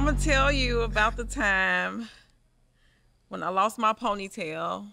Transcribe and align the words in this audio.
I'm 0.00 0.06
gonna 0.06 0.18
tell 0.18 0.50
you 0.50 0.80
about 0.80 1.18
the 1.18 1.24
time 1.24 2.08
when 3.28 3.42
I 3.42 3.50
lost 3.50 3.76
my 3.78 3.92
ponytail 3.92 4.86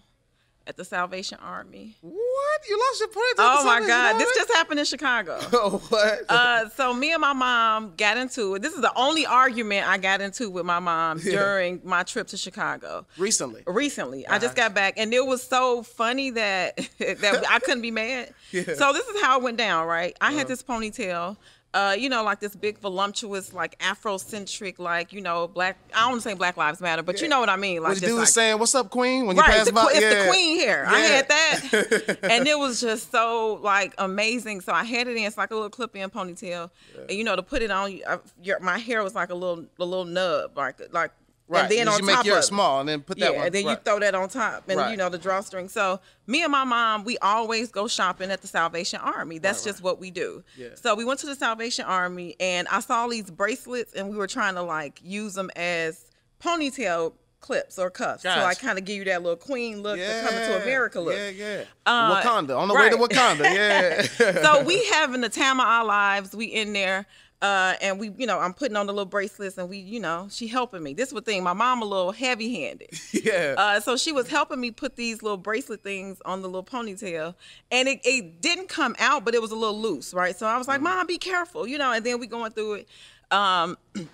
at 0.66 0.76
the 0.76 0.84
Salvation 0.84 1.38
Army. 1.40 1.96
What? 2.02 2.60
You 2.68 2.78
lost 2.78 3.00
your 3.00 3.08
ponytail? 3.08 3.36
Oh 3.38 3.64
my 3.64 3.80
God, 3.86 4.18
this 4.20 4.30
just 4.36 4.52
happened 4.52 4.80
in 4.80 4.84
Chicago. 4.84 5.40
Oh 5.54 5.78
what? 5.88 6.26
Uh, 6.28 6.68
so 6.68 6.92
me 6.92 7.14
and 7.14 7.22
my 7.22 7.32
mom 7.32 7.94
got 7.96 8.18
into 8.18 8.54
it. 8.56 8.60
This 8.60 8.74
is 8.74 8.82
the 8.82 8.92
only 8.96 9.24
argument 9.24 9.88
I 9.88 9.96
got 9.96 10.20
into 10.20 10.50
with 10.50 10.66
my 10.66 10.78
mom 10.78 11.20
Yeah. 11.24 11.32
during 11.38 11.80
my 11.84 12.02
trip 12.02 12.26
to 12.28 12.36
Chicago. 12.36 13.06
Recently. 13.16 13.62
Recently, 13.66 14.26
I 14.26 14.38
just 14.38 14.58
Uh-huh. 14.58 14.68
got 14.68 14.74
back, 14.74 14.94
and 14.98 15.14
it 15.14 15.24
was 15.24 15.42
so 15.42 15.82
funny 15.84 16.32
that 16.32 16.76
that 16.98 17.44
I 17.48 17.60
couldn't 17.60 17.80
be 17.82 17.90
mad. 17.92 18.34
Yeah. 18.50 18.74
So 18.74 18.92
this 18.92 19.06
is 19.08 19.22
how 19.22 19.38
it 19.38 19.42
went 19.42 19.56
down, 19.56 19.86
right? 19.86 20.14
I 20.20 20.28
Uh-huh. 20.28 20.38
had 20.38 20.48
this 20.48 20.62
ponytail, 20.62 21.38
uh, 21.78 21.92
you 21.92 22.08
know, 22.08 22.24
like 22.24 22.40
this 22.40 22.56
big 22.56 22.78
voluptuous, 22.78 23.52
like 23.52 23.78
Afrocentric, 23.78 24.80
like 24.80 25.12
you 25.12 25.20
know, 25.20 25.46
black. 25.46 25.78
I 25.94 26.00
don't 26.00 26.10
want 26.10 26.22
to 26.24 26.28
say 26.28 26.34
Black 26.34 26.56
Lives 26.56 26.80
Matter, 26.80 27.02
but 27.02 27.22
you 27.22 27.28
know 27.28 27.38
what 27.38 27.48
I 27.48 27.54
mean. 27.54 27.82
Like 27.82 27.90
What 27.90 28.00
the 28.00 28.06
dude 28.06 28.14
was 28.14 28.22
like, 28.22 28.28
saying, 28.30 28.58
"What's 28.58 28.74
up, 28.74 28.90
Queen?" 28.90 29.26
When 29.26 29.36
you 29.36 29.42
Right, 29.42 29.50
pass 29.52 29.66
the, 29.66 29.72
by, 29.72 29.86
it's 29.92 30.00
yeah. 30.00 30.24
the 30.24 30.28
queen 30.28 30.58
hair. 30.58 30.84
I 30.88 30.98
had 30.98 31.28
that, 31.28 32.18
and 32.30 32.48
it 32.48 32.58
was 32.58 32.80
just 32.80 33.12
so 33.12 33.60
like 33.62 33.94
amazing. 33.96 34.60
So 34.62 34.72
I 34.72 34.82
had 34.82 35.06
it 35.06 35.16
in. 35.16 35.22
It's 35.22 35.38
like 35.38 35.52
a 35.52 35.54
little 35.54 35.70
clip-in 35.70 36.10
ponytail, 36.10 36.70
and 37.08 37.12
you 37.12 37.22
know 37.22 37.36
to 37.36 37.44
put 37.44 37.62
it 37.62 37.70
on, 37.70 38.00
I, 38.08 38.18
your, 38.42 38.58
my 38.58 38.78
hair 38.78 39.04
was 39.04 39.14
like 39.14 39.30
a 39.30 39.34
little 39.34 39.64
a 39.78 39.84
little 39.84 40.04
nub, 40.04 40.56
like 40.56 40.80
like. 40.92 41.12
Right. 41.48 41.62
And 41.62 41.70
then 41.72 41.86
you 41.86 41.92
on 41.92 42.04
make 42.04 42.16
top 42.16 42.26
yours 42.26 42.38
of 42.38 42.44
small 42.44 42.80
and 42.80 42.88
then 42.88 43.00
put 43.00 43.18
that 43.18 43.32
yeah, 43.32 43.36
one. 43.38 43.46
and 43.46 43.54
then 43.54 43.66
you 43.66 43.74
throw 43.76 43.98
that 44.00 44.14
on 44.14 44.28
top, 44.28 44.64
and 44.68 44.78
Right. 44.78 44.90
you 44.90 44.96
know 44.98 45.08
the 45.08 45.16
drawstring. 45.16 45.68
So 45.70 45.98
me 46.26 46.42
and 46.42 46.52
my 46.52 46.64
mom, 46.64 47.04
we 47.04 47.16
always 47.18 47.70
go 47.72 47.88
shopping 47.88 48.30
at 48.30 48.42
the 48.42 48.48
Salvation 48.48 49.00
Army. 49.02 49.38
That's 49.38 49.64
Right, 49.64 49.72
just 49.72 49.82
what 49.82 49.98
we 49.98 50.10
do. 50.10 50.44
Yeah. 50.56 50.68
So 50.74 50.94
we 50.94 51.04
went 51.06 51.20
to 51.20 51.26
the 51.26 51.34
Salvation 51.34 51.86
Army, 51.86 52.36
and 52.38 52.68
I 52.68 52.80
saw 52.80 53.06
these 53.08 53.30
bracelets, 53.30 53.94
and 53.94 54.10
we 54.10 54.16
were 54.16 54.26
trying 54.26 54.54
to 54.56 54.62
like 54.62 55.00
use 55.02 55.34
them 55.34 55.50
as 55.56 56.04
ponytail 56.42 57.14
clips 57.40 57.78
or 57.78 57.88
cuffs 57.88 58.24
like 58.24 58.36
Gotcha. 58.36 58.60
kind 58.60 58.78
of 58.78 58.84
give 58.84 58.96
you 58.96 59.04
that 59.04 59.22
little 59.22 59.36
queen 59.36 59.80
look, 59.80 59.96
yeah. 59.96 60.22
the 60.22 60.28
coming 60.28 60.44
to 60.48 60.62
America 60.62 61.00
look. 61.00 61.14
Yeah, 61.14 61.28
yeah. 61.30 61.64
Uh, 61.86 62.20
Wakanda 62.20 62.58
on 62.58 62.68
the 62.68 62.74
way 62.74 62.90
to. 62.90 62.96
Wakanda. 62.96 63.44
Yeah. 64.18 64.42
so 64.42 64.64
we 64.64 64.84
having 64.86 65.20
the 65.20 65.28
time 65.28 65.60
of 65.60 65.66
our 65.66 65.84
lives. 65.84 66.34
We 66.34 66.46
in 66.46 66.72
there, 66.72 67.06
uh, 67.40 67.74
and 67.80 68.00
we, 68.00 68.10
you 68.16 68.26
know, 68.26 68.40
I'm 68.40 68.52
putting 68.52 68.76
on 68.76 68.86
the 68.86 68.92
little 68.92 69.06
bracelets, 69.06 69.58
and 69.58 69.68
we, 69.68 69.78
you 69.78 70.00
know, 70.00 70.26
she 70.30 70.48
helping 70.48 70.82
me. 70.82 70.92
This 70.92 71.12
was 71.12 71.22
the 71.22 71.32
thing. 71.32 71.44
My 71.44 71.52
mom 71.52 71.82
a 71.82 71.84
little 71.84 72.10
heavy 72.10 72.62
handed. 72.62 72.90
yeah. 73.12 73.54
Uh, 73.56 73.80
so 73.80 73.96
she 73.96 74.10
was 74.10 74.28
helping 74.28 74.60
me 74.60 74.72
put 74.72 74.96
these 74.96 75.22
little 75.22 75.36
bracelet 75.36 75.84
things 75.84 76.20
on 76.24 76.42
the 76.42 76.48
little 76.48 76.64
ponytail, 76.64 77.34
and 77.70 77.88
it, 77.88 78.00
it 78.04 78.40
didn't 78.40 78.68
come 78.68 78.96
out, 78.98 79.24
but 79.24 79.34
it 79.34 79.42
was 79.42 79.52
a 79.52 79.56
little 79.56 79.80
loose, 79.80 80.12
right? 80.12 80.36
So 80.36 80.46
I 80.46 80.58
was 80.58 80.66
like, 80.66 80.80
"Mom, 80.80 81.06
be 81.06 81.18
careful," 81.18 81.66
you 81.66 81.78
know. 81.78 81.92
And 81.92 82.04
then 82.04 82.18
we 82.18 82.26
going 82.26 82.50
through 82.50 82.74
it. 82.74 82.88
Um, 83.30 83.78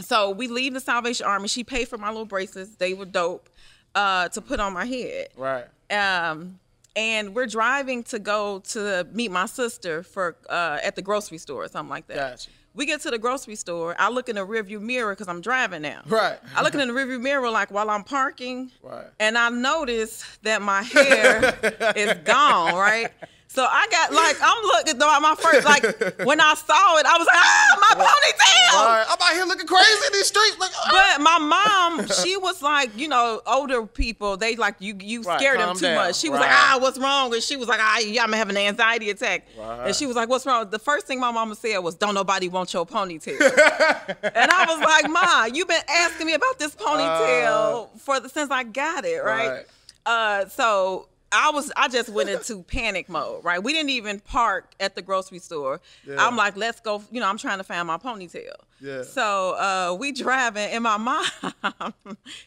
so 0.00 0.30
we 0.30 0.48
leave 0.48 0.74
the 0.74 0.80
Salvation 0.80 1.24
Army. 1.26 1.46
She 1.46 1.62
paid 1.62 1.86
for 1.86 1.98
my 1.98 2.08
little 2.08 2.24
bracelets; 2.24 2.74
they 2.76 2.94
were 2.94 3.04
dope 3.04 3.48
uh, 3.94 4.28
to 4.30 4.40
put 4.40 4.58
on 4.58 4.72
my 4.72 4.86
head. 4.86 5.28
right. 5.36 5.66
Um, 5.88 6.58
and 6.96 7.34
we're 7.34 7.46
driving 7.46 8.02
to 8.04 8.18
go 8.18 8.60
to 8.70 9.06
meet 9.12 9.30
my 9.30 9.46
sister 9.46 10.02
for 10.02 10.36
uh, 10.48 10.78
at 10.82 10.96
the 10.96 11.02
grocery 11.02 11.38
store 11.38 11.64
or 11.64 11.68
something 11.68 11.90
like 11.90 12.06
that. 12.08 12.16
Gotcha. 12.16 12.50
We 12.74 12.84
get 12.84 13.00
to 13.02 13.10
the 13.10 13.18
grocery 13.18 13.54
store. 13.54 13.94
I 13.98 14.10
look 14.10 14.28
in 14.28 14.36
the 14.36 14.46
rearview 14.46 14.80
mirror 14.80 15.12
because 15.12 15.28
I'm 15.28 15.40
driving 15.40 15.80
now. 15.80 16.02
Right. 16.06 16.38
I 16.54 16.62
look 16.62 16.74
in 16.74 16.80
the 16.80 16.92
rearview 16.92 17.20
mirror 17.20 17.48
like 17.48 17.70
while 17.70 17.88
I'm 17.88 18.04
parking. 18.04 18.70
Right. 18.82 19.06
And 19.18 19.38
I 19.38 19.48
notice 19.48 20.38
that 20.42 20.60
my 20.60 20.82
hair 20.82 21.58
is 21.96 22.12
gone, 22.24 22.74
right? 22.74 23.10
So 23.48 23.64
I 23.64 23.86
got 23.90 24.12
like 24.12 24.36
I'm 24.42 24.62
looking 24.64 25.00
at 25.00 25.20
my 25.22 25.34
first 25.38 25.64
like 25.64 26.26
when 26.26 26.40
I 26.40 26.54
saw 26.54 26.98
it, 26.98 27.06
I 27.06 27.16
was 27.16 27.26
like, 27.26 27.36
ah, 27.36 27.78
my 27.80 28.04
ponytail. 28.04 28.86
Right. 28.86 29.06
I'm 29.08 29.16
out 29.22 29.34
here 29.34 29.44
looking 29.46 29.66
crazy 29.66 30.06
in 30.06 30.12
these 30.12 30.26
streets. 30.26 30.58
Like, 30.58 30.72
ah. 30.76 31.14
But 31.16 31.22
my 31.22 31.38
mom, 31.38 32.06
she 32.22 32.36
was 32.36 32.60
like, 32.60 32.90
you 32.98 33.08
know, 33.08 33.40
older 33.46 33.86
people, 33.86 34.36
they 34.36 34.56
like 34.56 34.74
you 34.80 34.96
you 35.00 35.22
Right, 35.22 35.38
scared 35.40 35.60
them 35.60 35.74
too 35.76 35.82
down. 35.82 35.94
much. 35.94 36.16
She 36.16 36.28
was 36.28 36.40
like, 36.40 36.50
ah, 36.50 36.78
what's 36.80 36.98
wrong? 36.98 37.32
And 37.32 37.42
she 37.42 37.56
was 37.56 37.68
like, 37.68 37.80
ah, 37.80 37.98
yeah, 38.00 38.24
I'm 38.24 38.32
having 38.32 38.56
an 38.56 38.62
anxiety 38.62 39.10
attack. 39.10 39.46
Right. 39.58 39.86
And 39.86 39.96
she 39.96 40.06
was 40.06 40.16
like, 40.16 40.28
what's 40.28 40.44
wrong? 40.44 40.68
The 40.68 40.78
first 40.78 41.06
thing 41.06 41.18
my 41.20 41.30
mama 41.30 41.54
said 41.54 41.78
was, 41.78 41.94
don't 41.94 42.14
nobody 42.14 42.48
want 42.48 42.74
your 42.74 42.84
ponytail. 42.84 43.40
and 44.22 44.50
I 44.50 44.64
was 44.68 44.80
like, 44.80 45.10
Ma, 45.10 45.44
you've 45.46 45.68
been 45.68 45.82
asking 45.88 46.26
me 46.26 46.34
about 46.34 46.58
this 46.58 46.74
ponytail 46.74 47.98
for 48.00 48.20
the 48.20 48.28
since 48.28 48.50
I 48.50 48.64
got 48.64 49.04
it, 49.04 49.24
right? 49.24 49.48
Right. 49.48 49.64
Uh, 50.04 50.48
so 50.48 51.08
I 51.36 51.50
was 51.50 51.70
I 51.76 51.88
just 51.88 52.08
went 52.08 52.28
into 52.30 52.62
panic 52.68 53.08
mode, 53.08 53.44
right? 53.44 53.62
We 53.62 53.72
didn't 53.72 53.90
even 53.90 54.20
park 54.20 54.72
at 54.80 54.94
the 54.94 55.02
grocery 55.02 55.38
store. 55.38 55.80
Yeah. 56.06 56.16
I'm 56.18 56.36
like, 56.36 56.56
let's 56.56 56.80
go, 56.80 57.02
you 57.10 57.20
know, 57.20 57.28
I'm 57.28 57.38
trying 57.38 57.58
to 57.58 57.64
find 57.64 57.86
my 57.86 57.98
ponytail. 57.98 58.52
Yeah. 58.80 59.02
So 59.04 59.52
uh, 59.54 59.96
we 59.98 60.12
driving, 60.12 60.68
and 60.70 60.84
my 60.84 60.96
mom, 60.98 61.24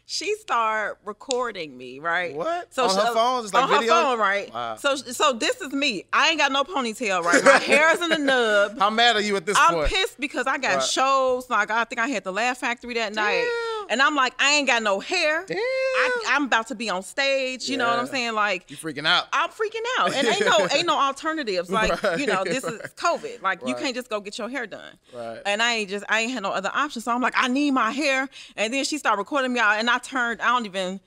she 0.06 0.36
started 0.36 0.98
recording 1.06 1.76
me, 1.78 2.00
right? 2.00 2.36
What? 2.36 2.74
So 2.74 2.84
On 2.84 2.90
she- 2.90 2.96
her 2.98 3.14
phone? 3.14 3.42
Just 3.44 3.54
like 3.54 3.64
on 3.64 3.70
video? 3.80 3.94
her 3.96 4.02
phone, 4.04 4.20
right? 4.20 4.54
Wow. 4.54 4.76
So 4.76 4.96
so 4.96 5.34
this 5.34 5.60
is 5.62 5.74
me. 5.74 6.06
I 6.14 6.30
ain't 6.30 6.40
got 6.40 6.52
no 6.52 6.64
ponytail, 6.64 7.24
right? 7.24 7.44
My 7.44 7.58
hair's 7.58 8.02
in 8.02 8.12
a 8.12 8.18
nub. 8.20 8.78
How 8.80 8.90
mad 8.90 9.16
are 9.16 9.22
you 9.22 9.36
at 9.36 9.46
this 9.46 9.58
I'm 9.60 9.74
point? 9.76 9.88
pissed 9.90 10.20
because 10.20 10.46
I 10.48 10.58
got 10.58 10.76
Right. 10.76 10.84
shows. 10.84 11.50
Like 11.50 11.72
I 11.72 11.84
think 11.86 12.00
I 12.00 12.08
had 12.08 12.24
the 12.24 12.32
Laugh 12.32 12.58
Factory 12.60 12.94
that 12.96 13.14
night, 13.14 13.42
Damn. 13.44 13.69
And 13.90 14.02
I'm 14.02 14.16
like, 14.16 14.34
I 14.40 14.54
ain't 14.54 14.68
got 14.68 14.84
no 14.84 15.00
hair. 15.00 15.44
Damn. 15.46 15.58
I, 15.58 16.24
I'm 16.30 16.46
about 16.46 16.68
to 16.68 16.76
be 16.76 16.90
on 16.90 17.04
stage. 17.04 17.68
You 17.68 17.78
know 17.78 17.88
what 17.88 18.00
I'm 18.00 18.08
saying? 18.08 18.34
Like 18.34 18.70
you 18.70 18.78
freaking 18.78 19.06
out. 19.06 19.28
I'm 19.34 19.50
freaking 19.50 19.84
out, 20.00 20.14
and 20.14 20.28
ain't 20.28 20.46
no 20.46 20.68
ain't 20.74 20.88
no 20.88 20.98
alternatives. 20.98 21.70
Like 21.70 21.92
you 22.18 22.28
know, 22.28 22.44
this 22.44 22.64
is 22.64 22.80
COVID. 22.94 23.42
Like 23.42 23.66
you 23.66 23.76
can't 23.76 23.96
just 23.96 24.10
go 24.10 24.22
get 24.22 24.38
your 24.38 24.50
hair 24.50 24.68
done. 24.68 24.94
Right. 25.14 25.42
And 25.46 25.62
I 25.62 25.74
ain't 25.76 25.90
just 25.90 26.06
I 26.08 26.22
ain't 26.22 26.32
had 26.32 26.44
no 26.44 26.52
other 26.52 26.72
option. 26.74 27.02
So 27.02 27.12
I'm 27.12 27.22
like, 27.22 27.34
I 27.36 27.48
need 27.48 27.72
my 27.72 27.92
hair. 27.92 28.30
And 28.56 28.74
then 28.74 28.86
she 28.86 28.98
started 28.98 29.18
recording 29.18 29.52
me 29.52 29.60
out, 29.60 29.80
and 29.80 29.90
I 29.90 29.98
turned. 29.98 30.42
I 30.42 30.48
don't 30.48 30.66
even. 30.66 31.00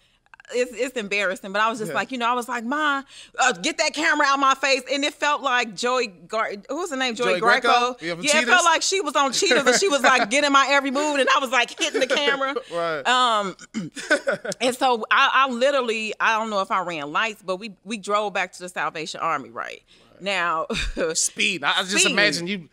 It's, 0.55 0.73
it's 0.75 0.97
embarrassing, 0.97 1.53
but 1.53 1.63
I 1.63 1.71
was 1.71 1.79
just 1.79 1.91
Yeah. 1.91 1.95
like, 1.95 2.11
you 2.13 2.19
know, 2.19 2.27
I 2.27 2.35
was 2.35 2.49
like, 2.49 2.65
Ma, 2.65 3.03
uh, 3.39 3.53
get 3.53 3.79
that 3.79 3.95
camera 3.95 4.27
out 4.29 4.39
my 4.39 4.55
face, 4.55 4.83
and 4.93 5.05
it 5.05 5.15
felt 5.15 5.41
like 5.41 5.75
Joey, 5.75 6.09
Gar- 6.09 6.53
who 6.69 6.77
was 6.77 6.91
the 6.91 6.97
name, 6.97 7.15
Joey, 7.15 7.33
Joey 7.35 7.41
Greco? 7.41 7.69
Greco. 7.69 7.97
Yeah, 8.05 8.15
Yeah, 8.21 8.41
it 8.43 8.47
felt 8.47 8.65
like 8.65 8.83
she 8.83 9.01
was 9.01 9.15
on 9.17 9.33
Cheaters, 9.33 9.65
and 9.65 9.77
she 9.77 9.89
was 9.89 10.03
like 10.03 10.29
getting 10.31 10.53
my 10.53 10.67
every 10.71 10.91
move, 10.91 11.19
and 11.21 11.29
I 11.35 11.39
was 11.39 11.51
like 11.51 11.79
hitting 11.79 12.01
the 12.01 12.07
camera. 12.07 12.55
Right. 12.73 13.07
Um, 13.07 13.57
and 14.61 14.75
so 14.75 15.05
I, 15.11 15.31
I 15.47 15.49
literally, 15.51 16.13
I 16.21 16.39
don't 16.39 16.51
know 16.51 16.61
if 16.61 16.71
I 16.71 16.81
ran 16.83 17.13
lights, 17.13 17.43
but 17.45 17.57
we 17.57 17.75
we 17.85 17.97
drove 17.99 18.33
back 18.33 18.53
to 18.55 18.59
the 18.61 18.69
Salvation 18.69 19.21
Army. 19.21 19.51
Right, 19.51 19.83
now, 20.21 20.67
Speed. 21.15 21.65
I 21.65 21.71
I 21.79 21.83
just 21.83 21.99
Speed. 21.99 22.13
imagine 22.13 22.47
you 22.47 22.69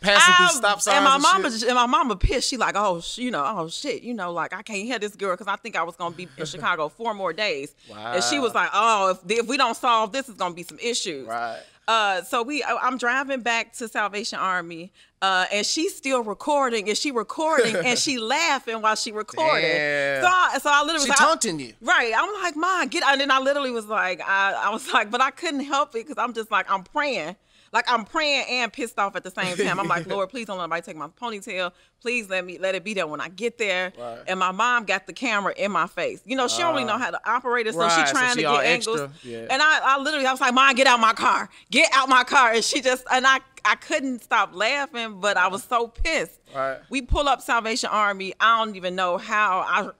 passing 0.00 0.34
through 0.34 0.56
stop 0.56 0.80
signs. 0.80 0.96
and 0.96 1.04
my 1.04 1.14
and 1.14 1.22
mama, 1.22 1.50
shit. 1.50 1.68
and 1.68 1.74
my 1.74 1.86
mama 1.86 2.16
pissed. 2.16 2.48
She 2.48 2.56
like, 2.56 2.74
oh, 2.76 3.00
sh- 3.00 3.18
you 3.18 3.30
know, 3.30 3.44
oh 3.44 3.68
shit, 3.68 4.02
you 4.02 4.14
know, 4.14 4.32
like 4.32 4.52
I 4.54 4.62
can't 4.62 4.84
hear 4.84 4.98
this 4.98 5.14
girl 5.14 5.32
because 5.34 5.46
I 5.46 5.56
think 5.56 5.76
I 5.76 5.82
was 5.82 5.96
gonna 5.96 6.14
be 6.14 6.28
in 6.36 6.46
Chicago 6.46 6.88
four 6.88 7.14
more 7.14 7.32
days. 7.32 7.74
And 7.94 8.22
she 8.24 8.38
was 8.38 8.54
like, 8.54 8.70
oh, 8.72 9.10
if 9.10 9.38
if 9.38 9.46
we 9.46 9.56
don't 9.56 9.76
solve 9.76 10.12
this, 10.12 10.28
it's 10.28 10.38
gonna 10.38 10.54
be 10.54 10.62
some 10.62 10.78
issues. 10.78 11.26
Right. 11.26 11.60
Uh, 11.88 12.22
so 12.22 12.44
we, 12.44 12.62
I'm 12.62 12.98
driving 12.98 13.40
back 13.40 13.72
to 13.78 13.88
Salvation 13.88 14.38
Army, 14.38 14.92
uh, 15.22 15.46
and 15.52 15.66
she's 15.66 15.96
still 15.96 16.22
recording, 16.22 16.88
and 16.88 16.96
she 16.96 17.10
recording, 17.10 17.74
and 17.74 17.98
she 17.98 18.16
laughing 18.20 18.80
while 18.80 18.94
she 18.94 19.10
recording. 19.10 19.62
Damn. 19.62 20.22
So, 20.22 20.28
I, 20.28 20.58
so 20.62 20.70
I 20.72 20.82
literally 20.82 21.06
She 21.06 21.10
was 21.10 21.18
like, 21.18 21.18
taunting 21.18 21.58
you. 21.58 21.72
Right. 21.80 22.12
I'm 22.16 22.32
like, 22.44 22.54
Mom, 22.54 22.86
get 22.86 23.02
and 23.02 23.20
then 23.20 23.32
I 23.32 23.40
literally 23.40 23.72
was 23.72 23.86
like, 23.86 24.20
I, 24.24 24.52
I 24.66 24.70
was 24.70 24.88
like, 24.92 25.10
but 25.10 25.20
I 25.20 25.32
couldn't 25.32 25.64
help 25.64 25.96
it 25.96 26.06
because 26.06 26.16
I'm 26.16 26.32
just 26.32 26.52
like, 26.52 26.70
I'm 26.70 26.84
praying. 26.84 27.34
Like 27.72 27.84
I'm 27.90 28.04
praying 28.04 28.46
and 28.48 28.72
pissed 28.72 28.98
off 28.98 29.14
at 29.16 29.22
the 29.22 29.30
same 29.30 29.56
time. 29.56 29.78
I'm 29.78 29.86
like, 29.86 30.06
Lord, 30.08 30.28
please 30.28 30.46
don't 30.46 30.58
let 30.58 30.64
anybody 30.64 30.82
take 30.82 30.96
my 30.96 31.06
ponytail. 31.08 31.72
Please 32.00 32.28
let 32.28 32.44
me 32.44 32.58
let 32.58 32.74
it 32.74 32.82
be 32.82 32.94
there 32.94 33.06
when 33.06 33.20
I 33.20 33.28
get 33.28 33.58
there. 33.58 33.92
Right. 33.98 34.18
And 34.26 34.40
my 34.40 34.50
mom 34.50 34.84
got 34.84 35.06
the 35.06 35.12
camera 35.12 35.52
in 35.56 35.70
my 35.70 35.86
face. 35.86 36.20
You 36.24 36.34
know, 36.36 36.48
she 36.48 36.58
don't 36.62 36.72
really 36.74 36.84
know 36.86 36.98
how 36.98 37.10
to 37.10 37.20
operate 37.30 37.66
it, 37.66 37.74
so 37.74 37.80
Right, 37.80 38.00
she 38.00 38.06
so 38.06 38.12
trying 38.12 38.30
she 38.36 38.42
to 38.42 38.48
get 38.48 38.64
angles. 38.64 39.10
yeah. 39.22 39.46
And 39.50 39.62
I, 39.62 39.80
I 39.96 39.98
literally, 40.00 40.26
I 40.26 40.32
was 40.32 40.40
like, 40.40 40.52
Mom, 40.54 40.74
get 40.74 40.86
out 40.88 40.98
my 40.98 41.12
car. 41.12 41.48
Get 41.70 41.88
out 41.92 42.08
my 42.08 42.24
car. 42.24 42.52
And 42.52 42.64
she 42.64 42.80
just, 42.80 43.04
and 43.12 43.26
I, 43.26 43.38
I 43.64 43.76
couldn't 43.76 44.22
stop 44.22 44.54
laughing, 44.54 45.20
but 45.20 45.36
I 45.36 45.46
was 45.48 45.62
so 45.62 45.86
pissed. 45.88 46.40
Right. 46.54 46.78
We 46.88 47.02
pull 47.02 47.28
up 47.28 47.40
Salvation 47.42 47.90
Army. 47.92 48.34
I 48.40 48.64
don't 48.64 48.74
even 48.76 48.94
know 48.96 49.16
how 49.18 49.60
I, 49.60 49.82
ah, 49.88 49.92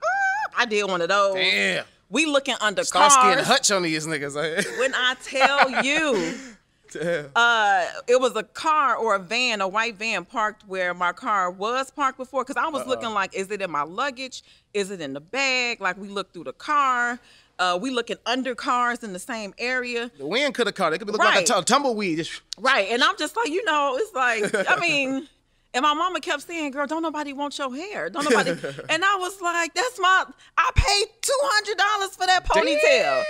I 0.57 0.65
did 0.65 0.83
one 0.89 1.01
of 1.01 1.07
those. 1.09 1.35
Damn. 1.35 1.85
We 2.09 2.25
looking 2.25 2.55
under 2.59 2.83
Starsky 2.83 3.21
and 3.27 3.35
cars. 3.35 3.47
Hutch 3.47 3.71
on 3.71 3.83
these 3.83 4.05
niggas. 4.05 4.35
eh? 4.35 4.63
When 4.79 4.93
I 4.93 5.15
tell 5.23 5.83
you, 5.85 6.37
Damn. 6.91 7.29
uh, 7.35 7.85
it 8.07 8.19
was 8.19 8.35
a 8.35 8.43
car 8.43 8.95
or 8.95 9.15
a 9.15 9.19
van, 9.19 9.61
a 9.61 9.67
white 9.67 9.95
van 9.95 10.25
parked 10.25 10.67
where 10.67 10.93
my 10.93 11.11
car 11.13 11.49
was 11.49 11.89
parked 11.91 12.17
before. 12.17 12.43
Cause 12.45 12.57
I 12.57 12.67
was 12.67 12.85
looking 12.85 13.09
like, 13.11 13.33
is 13.33 13.49
it 13.51 13.61
in 13.61 13.71
my 13.71 13.83
luggage? 13.83 14.43
Is 14.73 14.91
it 14.91 15.01
in 15.01 15.13
the 15.13 15.21
bag? 15.21 15.81
Like 15.81 15.97
we 15.97 16.07
looked 16.07 16.33
through 16.33 16.45
the 16.45 16.53
car. 16.53 17.19
Uh, 17.59 17.77
we 17.79 17.91
looking 17.91 18.17
under 18.25 18.55
cars 18.55 19.03
in 19.03 19.13
the 19.13 19.19
same 19.19 19.53
area. 19.59 20.09
the 20.17 20.25
wind 20.25 20.53
could 20.55 20.65
have 20.65 20.75
caught 20.75 20.93
it. 20.93 20.95
It 20.95 20.99
could 20.99 21.05
be 21.07 21.11
looking 21.11 21.27
like 21.27 21.47
a 21.47 21.61
tumbleweed. 21.61 22.17
Just 22.17 22.41
Right. 22.57 22.87
And 22.89 23.03
I'm 23.03 23.15
just 23.17 23.35
like, 23.37 23.49
you 23.49 23.63
know, 23.65 23.97
it's 23.99 24.13
like, 24.15 24.67
I 24.67 24.79
mean, 24.81 25.27
and 25.73 25.83
my 25.83 25.93
mama 25.93 26.19
kept 26.21 26.41
saying, 26.41 26.71
girl, 26.71 26.87
don't 26.87 27.03
nobody 27.03 27.33
want 27.33 27.57
your 27.59 27.73
hair. 27.75 28.09
Don't 28.09 28.23
nobody. 28.23 28.51
and 28.89 29.05
I 29.05 29.15
was 29.19 29.39
like, 29.41 29.73
that's 29.73 29.99
my, 29.99 30.25
I 30.57 30.71
paid 30.75 31.05
$200 31.21 32.09
for 32.17 32.25
that 32.25 32.45
ponytail. 32.45 33.23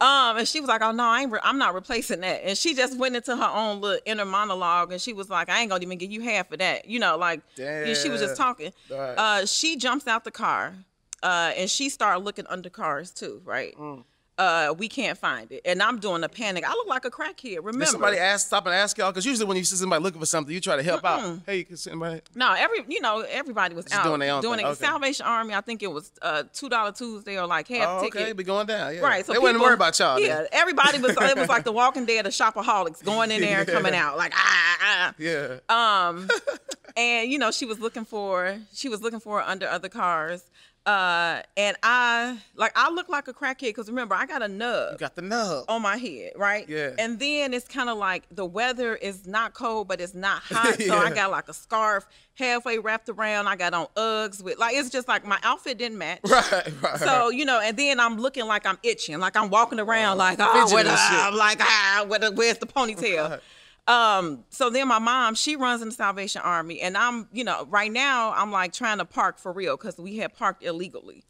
Um, 0.00 0.38
and 0.38 0.48
she 0.48 0.60
was 0.60 0.68
like, 0.68 0.80
"Oh 0.80 0.92
no, 0.92 1.04
I 1.04 1.22
ain't. 1.22 1.32
Re- 1.32 1.40
I'm 1.42 1.58
not 1.58 1.74
replacing 1.74 2.20
that." 2.20 2.42
And 2.44 2.56
she 2.56 2.74
just 2.74 2.96
went 2.96 3.16
into 3.16 3.36
her 3.36 3.50
own 3.52 3.80
little 3.82 4.00
inner 4.06 4.24
monologue, 4.24 4.92
and 4.92 5.00
she 5.00 5.12
was 5.12 5.28
like, 5.28 5.50
"I 5.50 5.60
ain't 5.60 5.70
gonna 5.70 5.84
even 5.84 5.98
give 5.98 6.10
you 6.10 6.22
half 6.22 6.50
of 6.52 6.58
that." 6.60 6.86
You 6.86 7.00
know, 7.00 7.18
like 7.18 7.42
yeah, 7.56 7.92
she 7.94 8.08
was 8.08 8.20
just 8.20 8.36
talking. 8.36 8.72
Right. 8.90 9.14
Uh, 9.14 9.46
she 9.46 9.76
jumps 9.76 10.06
out 10.06 10.24
the 10.24 10.30
car, 10.30 10.74
uh, 11.22 11.52
and 11.54 11.68
she 11.68 11.90
started 11.90 12.20
looking 12.20 12.46
under 12.48 12.70
cars 12.70 13.10
too. 13.10 13.42
Right. 13.44 13.76
Mm. 13.76 14.04
Uh, 14.40 14.72
we 14.78 14.88
can't 14.88 15.18
find 15.18 15.52
it, 15.52 15.60
and 15.66 15.82
I'm 15.82 15.98
doing 15.98 16.24
a 16.24 16.28
panic. 16.28 16.64
I 16.66 16.70
look 16.72 16.88
like 16.88 17.04
a 17.04 17.10
crackhead. 17.10 17.58
Remember? 17.58 17.80
Did 17.84 17.88
somebody 17.88 18.16
ask, 18.16 18.46
stop 18.46 18.64
and 18.64 18.74
ask 18.74 18.96
y'all? 18.96 19.10
Because 19.10 19.26
usually 19.26 19.44
when 19.46 19.58
you 19.58 19.64
see 19.64 19.76
somebody 19.76 20.02
looking 20.02 20.18
for 20.18 20.24
something, 20.24 20.54
you 20.54 20.62
try 20.62 20.76
to 20.76 20.82
help 20.82 21.04
out. 21.04 21.20
Mm-mm. 21.20 21.42
Hey, 21.44 21.64
can 21.64 21.76
somebody? 21.76 22.22
No, 22.34 22.54
every 22.54 22.78
you 22.88 23.02
know 23.02 23.20
everybody 23.28 23.74
was 23.74 23.84
Just 23.84 23.96
out 23.96 24.04
doing 24.04 24.20
their 24.20 24.32
own 24.32 24.40
doing 24.40 24.56
thing. 24.56 24.66
it. 24.66 24.70
Okay. 24.70 24.84
Salvation 24.86 25.26
Army. 25.26 25.52
I 25.54 25.60
think 25.60 25.82
it 25.82 25.92
was 25.92 26.10
uh, 26.22 26.44
two 26.54 26.70
dollar 26.70 26.92
Tuesday 26.92 27.38
or 27.38 27.46
like 27.46 27.68
half 27.68 27.86
Oh, 27.86 28.02
ticket. 28.02 28.22
okay, 28.22 28.32
be 28.32 28.42
going 28.42 28.66
down. 28.66 28.94
Yeah. 28.94 29.02
Right. 29.02 29.26
So 29.26 29.34
they 29.34 29.38
people- 29.38 29.60
worried 29.60 29.74
about 29.74 29.98
y'all. 29.98 30.16
then. 30.16 30.24
Yeah, 30.26 30.46
everybody 30.52 30.98
was. 31.00 31.10
It 31.20 31.36
was 31.38 31.48
like 31.50 31.64
the 31.64 31.72
Walking 31.80 32.06
Dead 32.06 32.24
of 32.24 32.32
the 32.36 32.42
shopaholics 32.44 33.04
going 33.04 33.30
in 33.30 33.42
there 33.42 33.60
and 33.60 33.68
coming 33.68 33.94
out 34.04 34.16
like 34.16 34.32
ah 34.34 34.76
ah. 34.80 35.14
Yeah. 35.18 35.56
ah. 35.68 36.08
Um, 36.08 36.28
and 36.96 37.30
you 37.30 37.38
know 37.38 37.50
she 37.50 37.66
was 37.66 37.78
looking 37.78 38.06
for 38.06 38.56
she 38.72 38.88
was 38.88 39.02
looking 39.02 39.20
for 39.20 39.42
under 39.42 39.68
other 39.68 39.90
cars. 39.90 40.42
Uh, 40.86 41.42
and 41.58 41.76
I 41.82 42.38
like 42.56 42.72
I 42.74 42.90
look 42.90 43.10
like 43.10 43.28
a 43.28 43.34
crackhead 43.34 43.60
because 43.60 43.88
remember 43.88 44.14
I 44.14 44.24
got 44.24 44.42
a 44.42 44.48
nub 44.48 44.92
you 44.92 44.98
got 44.98 45.14
the 45.14 45.20
nub. 45.22 45.66
on 45.68 45.82
my 45.82 45.98
head, 45.98 46.32
right? 46.36 46.66
Yeah. 46.66 46.92
And 46.98 47.18
then 47.18 47.52
it's 47.52 47.68
kind 47.68 47.90
of 47.90 47.98
like 47.98 48.24
the 48.30 48.46
weather 48.46 48.96
is 48.96 49.26
not 49.26 49.52
cold, 49.52 49.88
but 49.88 50.00
it's 50.00 50.14
not 50.14 50.40
hot. 50.44 50.80
So 50.80 50.96
I 50.96 51.10
got 51.10 51.30
like 51.30 51.48
a 51.48 51.52
scarf 51.52 52.06
halfway 52.34 52.78
wrapped 52.78 53.10
around. 53.10 53.46
I 53.46 53.56
got 53.56 53.74
on 53.74 53.88
Uggs 53.94 54.42
with 54.42 54.58
like 54.58 54.74
it's 54.74 54.88
just 54.88 55.06
like 55.06 55.26
my 55.26 55.38
outfit 55.42 55.76
didn't 55.76 55.98
match. 55.98 56.20
Right, 56.24 56.82
right. 56.82 56.98
So 56.98 57.28
you 57.28 57.44
know, 57.44 57.60
and 57.60 57.76
then 57.76 58.00
I'm 58.00 58.16
looking 58.16 58.46
like 58.46 58.64
I'm 58.64 58.78
itching, 58.82 59.18
like 59.18 59.36
I'm 59.36 59.50
walking 59.50 59.80
around, 59.80 60.16
like 60.16 60.38
oh, 60.40 60.72
where 60.72 60.84
the. 60.84 60.96
I'm 60.96 61.36
like 61.36 61.58
ah, 61.60 62.04
where 62.08 62.18
the, 62.20 62.32
where's 62.32 62.58
the 62.58 62.66
ponytail? 62.66 63.40
Right. 63.88 64.18
Um, 64.18 64.44
so 64.50 64.70
then 64.70 64.88
my 64.88 64.98
mom, 64.98 65.34
she 65.34 65.56
runs 65.56 65.82
in 65.82 65.88
the 65.88 65.94
Salvation 65.94 66.42
Army, 66.42 66.80
and 66.80 66.96
I'm, 66.96 67.28
you 67.32 67.44
know, 67.44 67.66
right 67.70 67.90
now 67.92 68.32
I'm 68.36 68.52
like 68.52 68.72
trying 68.72 68.98
to 68.98 69.04
park 69.04 69.38
for 69.38 69.52
real 69.52 69.76
because 69.76 69.98
we 69.98 70.16
had 70.18 70.34
parked 70.34 70.62
illegally. 70.64 71.24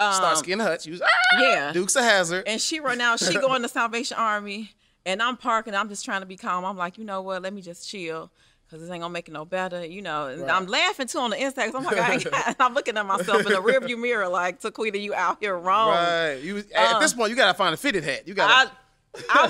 Um, 0.00 0.12
Starsky 0.14 0.52
and 0.52 0.60
Hutch. 0.62 0.86
Was, 0.86 1.00
ah! 1.02 1.06
yeah. 1.40 1.72
Dukes 1.72 1.94
of 1.96 2.02
Hazzard. 2.04 2.44
And 2.46 2.60
she 2.60 2.80
run 2.80 3.00
out, 3.00 3.20
she 3.20 3.34
go 3.34 3.54
in 3.56 3.62
the 3.62 3.68
Salvation 3.68 4.16
Army, 4.18 4.72
and 5.06 5.22
I'm 5.22 5.36
parking. 5.36 5.74
I'm 5.74 5.88
just 5.88 6.04
trying 6.04 6.20
to 6.20 6.26
be 6.26 6.36
calm. 6.36 6.64
I'm 6.64 6.76
like, 6.76 6.98
you 6.98 7.04
know 7.04 7.22
what? 7.22 7.42
Let 7.42 7.52
me 7.52 7.62
just 7.62 7.88
chill. 7.88 8.30
Cause 8.70 8.80
this 8.80 8.88
ain't 8.88 9.02
gonna 9.02 9.12
make 9.12 9.28
it 9.28 9.32
no 9.32 9.44
better, 9.44 9.84
you 9.84 10.00
know. 10.00 10.28
And 10.28 10.40
Right. 10.42 10.50
I'm 10.50 10.64
laughing 10.66 11.06
too 11.06 11.18
on 11.18 11.28
the 11.28 11.36
inside. 11.36 11.66
Cause 11.66 11.74
I'm 11.74 11.84
like, 11.84 11.98
I 11.98 12.14
ain't 12.14 12.24
got, 12.30 12.56
I'm 12.58 12.72
looking 12.72 12.96
at 12.96 13.04
myself 13.04 13.44
in 13.44 13.52
the 13.52 13.60
rearview 13.60 14.00
mirror, 14.00 14.28
like, 14.28 14.62
Taquita, 14.62 14.98
you 14.98 15.12
out 15.12 15.36
here 15.40 15.58
wrong. 15.58 15.90
right. 15.90 16.36
You 16.42 16.64
at 16.74 16.94
Uh, 16.94 16.98
this 16.98 17.12
point, 17.12 17.28
you 17.28 17.36
gotta 17.36 17.52
find 17.52 17.74
a 17.74 17.76
fitted 17.76 18.02
hat. 18.02 18.26
You 18.26 18.32
gotta. 18.32 18.70
I 18.70 18.72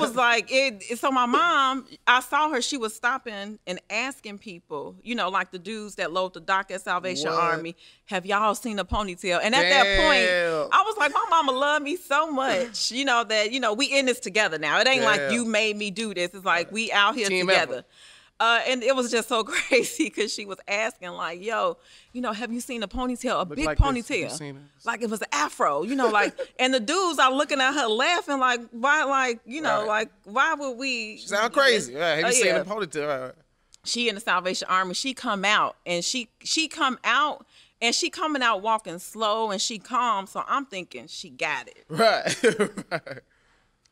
was 0.01 0.17
like, 0.17 0.49
it, 0.51 0.99
so 0.99 1.11
my 1.13 1.27
mom, 1.27 1.87
I 2.07 2.21
saw 2.21 2.51
her, 2.51 2.61
she 2.61 2.77
was 2.77 2.95
stopping 2.95 3.61
and 3.67 3.81
asking 3.91 4.39
people, 4.39 4.97
you 5.03 5.15
know, 5.15 5.29
like 5.29 5.53
the 5.53 5.59
dudes 5.59 5.95
that 5.97 6.13
load 6.13 6.35
the 6.35 6.41
dock 6.41 6.71
at 6.73 6.81
Salvation 6.81 7.31
What? 7.31 7.41
Army, 7.41 7.77
have 8.07 8.27
y'all 8.27 8.57
seen 8.57 8.79
a 8.81 8.85
ponytail? 8.85 9.41
And 9.43 9.55
at 9.55 9.63
that 9.63 9.85
point, 9.99 10.73
I 10.73 10.83
was 10.83 10.97
like, 10.97 11.13
my 11.13 11.25
mama 11.31 11.53
loved 11.53 11.85
me 11.85 11.97
so 11.97 12.31
much, 12.31 12.91
you 12.93 13.05
know, 13.05 13.23
that, 13.25 13.53
you 13.53 13.61
know, 13.61 13.73
we 13.73 13.87
in 13.87 14.07
this 14.07 14.19
together 14.19 14.59
now. 14.59 14.81
It 14.81 14.89
ain't 14.89 15.05
like 15.05 15.31
you 15.31 15.45
made 15.45 15.77
me 15.77 15.91
do 15.91 16.13
this. 16.13 16.35
It's 16.35 16.45
like 16.45 16.69
uh, 16.69 16.71
we 16.73 16.91
out 16.91 17.15
here 17.15 17.29
Team 17.29 17.47
together. 17.47 17.73
effort. 17.73 17.87
Uh, 18.43 18.61
and 18.67 18.83
it 18.83 18.97
was 18.97 19.09
just 19.09 19.29
so 19.29 19.45
crazy 19.55 20.05
because 20.05 20.33
she 20.35 20.45
was 20.45 20.59
asking, 20.67 21.11
like, 21.11 21.41
yo, 21.41 21.77
you 22.13 22.21
know, 22.21 22.33
have 22.33 22.53
you 22.53 22.61
seen 22.61 22.83
a 22.83 22.89
ponytail, 22.89 23.41
a 23.41 23.45
big 23.45 23.65
like. 23.65 23.79
Ponytail? 23.79 24.31
seen? 24.33 24.59
Like 24.85 25.01
it 25.01 25.09
was 25.09 25.21
an 25.21 25.29
afro, 25.31 25.85
you 25.85 25.95
know, 25.95 26.09
like, 26.09 26.35
and 26.59 26.75
the 26.75 26.81
dudes 26.81 27.21
are 27.21 27.33
looking 27.33 27.61
at 27.61 27.73
her 27.73 27.87
laughing, 27.87 28.41
like, 28.41 28.61
why, 28.73 29.05
like, 29.05 29.39
you 29.47 29.61
know, 29.61 29.81
Right. 29.81 29.87
like, 29.87 30.09
why 30.25 30.55
would 30.55 30.77
we? 30.77 31.19
She 31.19 31.29
sound 31.29 31.53
crazy. 31.53 31.95
Right. 31.95 32.17
Have 32.17 32.19
you 32.19 32.27
Uh, 32.27 32.31
seen 32.33 32.47
yeah. 32.47 32.59
the 32.59 32.65
ponytail? 32.69 33.07
Right, 33.09 33.21
right. 33.27 33.35
She 33.85 34.09
in 34.09 34.17
the 34.17 34.21
Salvation 34.21 34.67
Army. 34.69 34.95
She 34.95 35.15
come 35.15 35.45
out 35.45 35.77
and 35.87 36.05
she 36.05 36.29
she 36.43 36.67
come 36.69 36.99
out 37.05 37.47
and 37.81 37.95
she 37.95 38.11
coming 38.11 38.43
out 38.43 38.61
walking 38.63 38.99
slow 38.99 39.51
and 39.53 39.61
she 39.61 39.79
calm. 39.79 40.27
So 40.27 40.43
I'm 40.49 40.67
thinking 40.67 41.07
she 41.09 41.31
got 41.31 41.69
it. 41.69 41.85
Right. 41.89 42.43
right. 42.91 43.21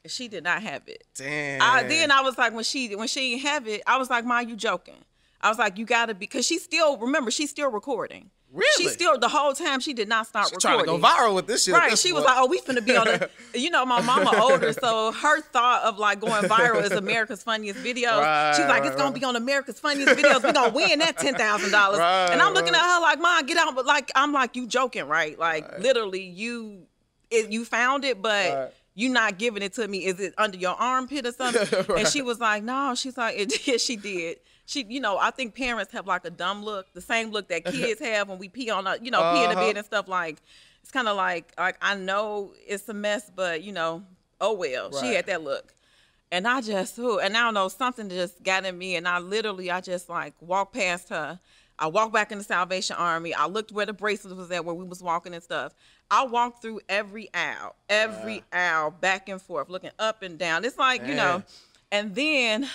She 0.06 0.29
did 0.29 0.44
not 0.44 0.62
have 0.62 0.82
it. 0.87 1.05
Damn. 1.14 1.61
I, 1.61 1.82
then 1.82 2.11
I 2.11 2.23
was 2.23 2.38
like, 2.38 2.55
when 2.55 2.64
she 2.64 2.94
when 2.97 3.08
she 3.08 3.32
didn't 3.32 3.47
have 3.47 3.69
it, 3.69 3.82
I 3.87 3.99
was 3.99 4.08
like, 4.08 4.25
Ma, 4.25 4.38
you 4.41 4.56
joking? 4.56 4.94
I 5.43 5.49
was 5.49 5.58
like, 5.58 5.79
you 5.79 5.85
gotta 5.85 6.14
be, 6.14 6.20
because 6.20 6.47
she's 6.47 6.62
still 6.62 6.97
remember 6.99 7.31
she's 7.31 7.50
still 7.50 7.70
recording. 7.70 8.31
Really? 8.52 8.85
She 8.85 8.88
still 8.88 9.17
the 9.17 9.29
whole 9.29 9.52
time 9.52 9.79
she 9.79 9.93
did 9.93 10.08
not 10.08 10.26
stop 10.26 10.49
She 10.49 10.56
trying 10.56 10.81
to 10.81 10.85
go 10.85 10.99
viral 10.99 11.37
with 11.37 11.47
this 11.47 11.64
shit. 11.64 11.75
Right. 11.75 11.91
this 11.91 12.00
She 12.00 12.12
was 12.12 12.25
like, 12.25 12.35
oh, 12.37 12.47
we 12.47 12.61
finna 12.61 12.85
be 12.85 12.97
on 12.97 13.06
the, 13.06 13.31
you 13.55 13.70
know, 13.70 13.87
my 13.87 14.00
mama 14.00 14.32
older. 14.41 14.73
So 14.73 15.12
her 15.12 15.41
thought 15.41 15.85
of 15.85 15.99
like 15.99 16.19
going 16.19 16.43
viral 16.44 16.82
is 16.82 16.91
America's 16.91 17.44
funniest 17.44 17.79
videos. 17.79 18.20
Right, 18.20 18.55
She's 18.56 18.67
like, 18.67 18.81
right, 18.81 18.87
it's 18.87 18.97
gonna 18.97 19.11
right. 19.11 19.20
be 19.20 19.25
on 19.25 19.37
America's 19.37 19.79
funniest 19.79 20.19
videos. 20.19 20.43
We're 20.43 20.52
gonna 20.52 20.73
win 20.73 20.99
that 20.99 21.17
$10,000. 21.17 22.31
And 22.32 22.43
I'm 22.43 22.52
looking 22.52 22.75
at 22.75 22.81
her 22.81 23.00
like, 23.00 23.20
Mom, 23.20 23.47
get 23.47 23.56
out. 23.56 23.75
But 23.76 23.87
like, 23.87 24.11
I'm 24.17 24.32
like, 24.32 24.56
you 24.56 24.67
joking, 24.67 25.06
right? 25.06 25.38
Like, 25.38 25.79
literally, 25.79 26.25
you, 26.25 26.87
it, 27.31 27.50
you 27.50 27.64
found 27.64 28.05
it, 28.05 28.20
but. 28.20 28.75
Right. 29.00 29.06
You 29.06 29.12
not 29.12 29.38
giving 29.38 29.62
it 29.62 29.73
to 29.75 29.88
me? 29.88 30.05
Is 30.05 30.20
it 30.20 30.35
under 30.38 30.56
your 30.58 30.75
armpit 30.75 31.26
or 31.26 31.32
something? 31.32 31.67
And 31.97 32.06
she 32.08 32.23
was 32.23 32.38
like, 32.41 32.62
"No." 32.62 32.94
She's 32.94 33.17
like, 33.17 33.38
"It 33.38 33.49
did." 33.64 33.81
She 33.81 33.97
did. 33.97 34.38
She, 34.67 34.85
you 34.88 35.00
know, 35.00 35.19
I 35.19 35.31
think 35.31 35.55
parents 35.56 35.93
have 35.93 36.06
like 36.06 36.25
a 36.25 36.31
dumb 36.31 36.62
look, 36.64 36.87
the 36.94 37.00
same 37.00 37.31
look 37.31 37.49
that 37.49 37.64
kids 37.73 38.00
have 38.00 38.29
when 38.29 38.38
we 38.38 38.49
pee 38.49 38.70
on, 38.70 38.87
a, 38.87 38.97
you 39.02 39.11
know, 39.11 39.23
pee 39.32 39.43
in 39.43 39.50
the 39.50 39.56
Uh-huh. 39.56 39.67
bed 39.67 39.76
and 39.79 39.85
stuff. 39.87 40.06
Like, 40.06 40.38
it's 40.82 40.93
kind 40.93 41.08
of 41.08 41.17
like, 41.17 41.52
like 41.58 41.76
I 41.82 41.97
know 41.97 42.52
it's 42.67 42.88
a 42.88 42.94
mess, 42.94 43.31
but 43.35 43.62
you 43.64 43.73
know, 43.73 44.02
oh 44.41 44.52
well. 44.55 44.93
She 45.00 45.14
had 45.14 45.26
that 45.26 45.43
look, 45.43 45.75
and 46.31 46.47
I 46.47 46.61
just, 46.61 46.99
ooh, 46.99 47.19
and 47.19 47.37
I 47.37 47.41
don't 47.43 47.55
know, 47.55 47.69
something 47.69 48.08
just 48.08 48.43
got 48.44 48.64
in 48.64 48.79
me, 48.79 48.94
and 48.97 49.08
I 49.08 49.19
literally, 49.19 49.70
I 49.70 49.81
just 49.81 50.08
like 50.08 50.35
walked 50.41 50.75
past 50.75 51.08
her. 51.08 51.41
I 51.82 51.87
walked 51.87 52.12
back 52.12 52.31
in 52.31 52.38
the 52.38 52.44
Salvation 52.44 52.94
Army. 52.97 53.32
I 53.35 53.47
looked 53.47 53.73
where 53.73 53.87
the 53.87 53.94
bracelet 53.94 54.37
was 54.37 54.50
at, 54.50 54.64
where 54.67 54.75
we 54.75 54.85
was 54.85 55.02
walking 55.02 55.32
and 55.35 55.43
stuff. 55.43 55.75
I 56.11 56.25
walked 56.25 56.62
through 56.62 56.81
every 56.89 57.29
aisle, 57.33 57.77
every 57.89 58.43
aisle, 58.53 58.91
back 58.91 59.29
and 59.29 59.41
forth, 59.41 59.69
looking 59.69 59.93
up 59.99 60.23
and 60.23 60.39
down. 60.39 60.65
It's 60.65 60.79
like 60.79 61.07
you 61.07 61.15
know, 61.15 61.43
and 61.93 62.15
then 62.15 62.69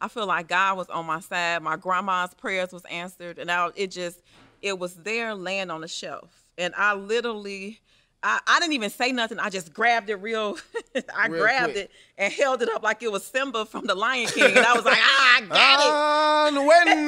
I 0.00 0.08
feel 0.08 0.26
like 0.26 0.48
God 0.48 0.76
was 0.76 0.88
on 0.88 1.06
my 1.06 1.20
side. 1.20 1.62
My 1.62 1.76
grandma's 1.76 2.34
prayers 2.34 2.72
was 2.72 2.84
answered, 2.86 3.38
and 3.38 3.50
I, 3.50 3.70
it 3.76 3.90
just 3.90 4.20
it 4.60 4.78
was 4.78 4.94
there 4.96 5.34
laying 5.34 5.70
on 5.70 5.82
the 5.82 5.88
shelf, 5.88 6.44
and 6.56 6.74
I 6.76 6.94
literally. 6.94 7.80
I, 8.22 8.40
I 8.46 8.58
didn't 8.60 8.72
even 8.74 8.90
say 8.90 9.12
nothing. 9.12 9.38
I 9.38 9.48
just 9.48 9.72
grabbed 9.72 10.10
it 10.10 10.16
real. 10.16 10.56
I 11.14 11.28
Real 11.28 11.42
grabbed 11.42 11.72
quick. 11.74 11.84
it 11.84 11.90
and 12.16 12.32
held 12.32 12.62
it 12.62 12.68
up 12.68 12.82
like 12.82 13.02
it 13.02 13.12
was 13.12 13.24
Simba 13.24 13.64
from 13.64 13.86
the 13.86 13.94
Lion 13.94 14.26
King, 14.26 14.56
and 14.56 14.66
I 14.66 14.74
was 14.74 14.84
like, 14.84 14.98
"Ah, 15.00 15.36
I 15.36 15.40
got 15.46 15.80
it." 15.80 16.58
On 16.58 16.66
when 16.66 17.06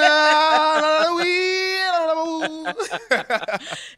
we 1.17 1.81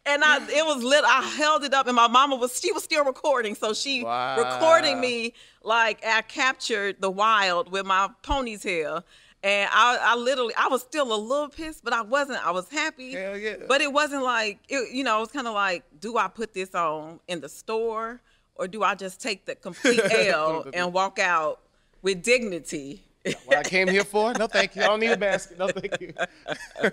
and 0.06 0.24
I 0.24 0.38
it 0.50 0.64
was 0.66 0.82
lit. 0.82 1.04
I 1.04 1.22
held 1.36 1.64
it 1.64 1.74
up, 1.74 1.86
and 1.86 1.96
my 1.96 2.08
mama 2.08 2.36
was 2.36 2.58
she 2.58 2.72
was 2.72 2.82
still 2.84 3.04
recording, 3.04 3.54
so 3.54 3.74
she 3.74 4.02
Wow. 4.04 4.38
recording 4.38 5.00
me 5.00 5.34
like 5.62 6.04
I 6.06 6.22
captured 6.22 6.96
the 7.00 7.10
wild 7.10 7.70
with 7.70 7.86
my 7.86 8.08
ponytail. 8.22 9.04
And 9.44 9.68
I, 9.72 9.98
I 10.00 10.14
literally, 10.16 10.54
I 10.56 10.68
was 10.68 10.82
still 10.82 11.12
a 11.12 11.16
little 11.16 11.48
pissed, 11.48 11.82
but 11.82 11.92
I 11.92 12.02
wasn't. 12.02 12.46
I 12.46 12.52
was 12.52 12.68
happy. 12.68 13.12
Hell 13.12 13.36
yeah. 13.36 13.56
But 13.66 13.80
it 13.80 13.92
wasn't 13.92 14.22
like, 14.22 14.60
it, 14.68 14.94
you 14.94 15.02
know, 15.02 15.16
it 15.16 15.20
was 15.20 15.32
kind 15.32 15.48
of 15.48 15.54
like, 15.54 15.82
do 15.98 16.16
I 16.16 16.28
put 16.28 16.54
this 16.54 16.74
on 16.74 17.18
in 17.26 17.40
the 17.40 17.48
store 17.48 18.20
or 18.54 18.68
do 18.68 18.84
I 18.84 18.94
just 18.94 19.20
take 19.20 19.46
the 19.46 19.56
complete 19.56 20.00
L 20.10 20.66
and 20.72 20.92
walk 20.92 21.18
out 21.18 21.60
with 22.02 22.22
dignity? 22.22 23.02
What 23.44 23.56
I 23.58 23.62
came 23.62 23.86
here 23.86 24.02
for? 24.02 24.32
No, 24.34 24.48
thank 24.48 24.74
you. 24.74 24.82
I 24.82 24.86
don't 24.88 24.98
need 24.98 25.12
a 25.12 25.16
basket. 25.16 25.56
No, 25.58 25.68
thank 25.68 26.00
you. 26.00 26.12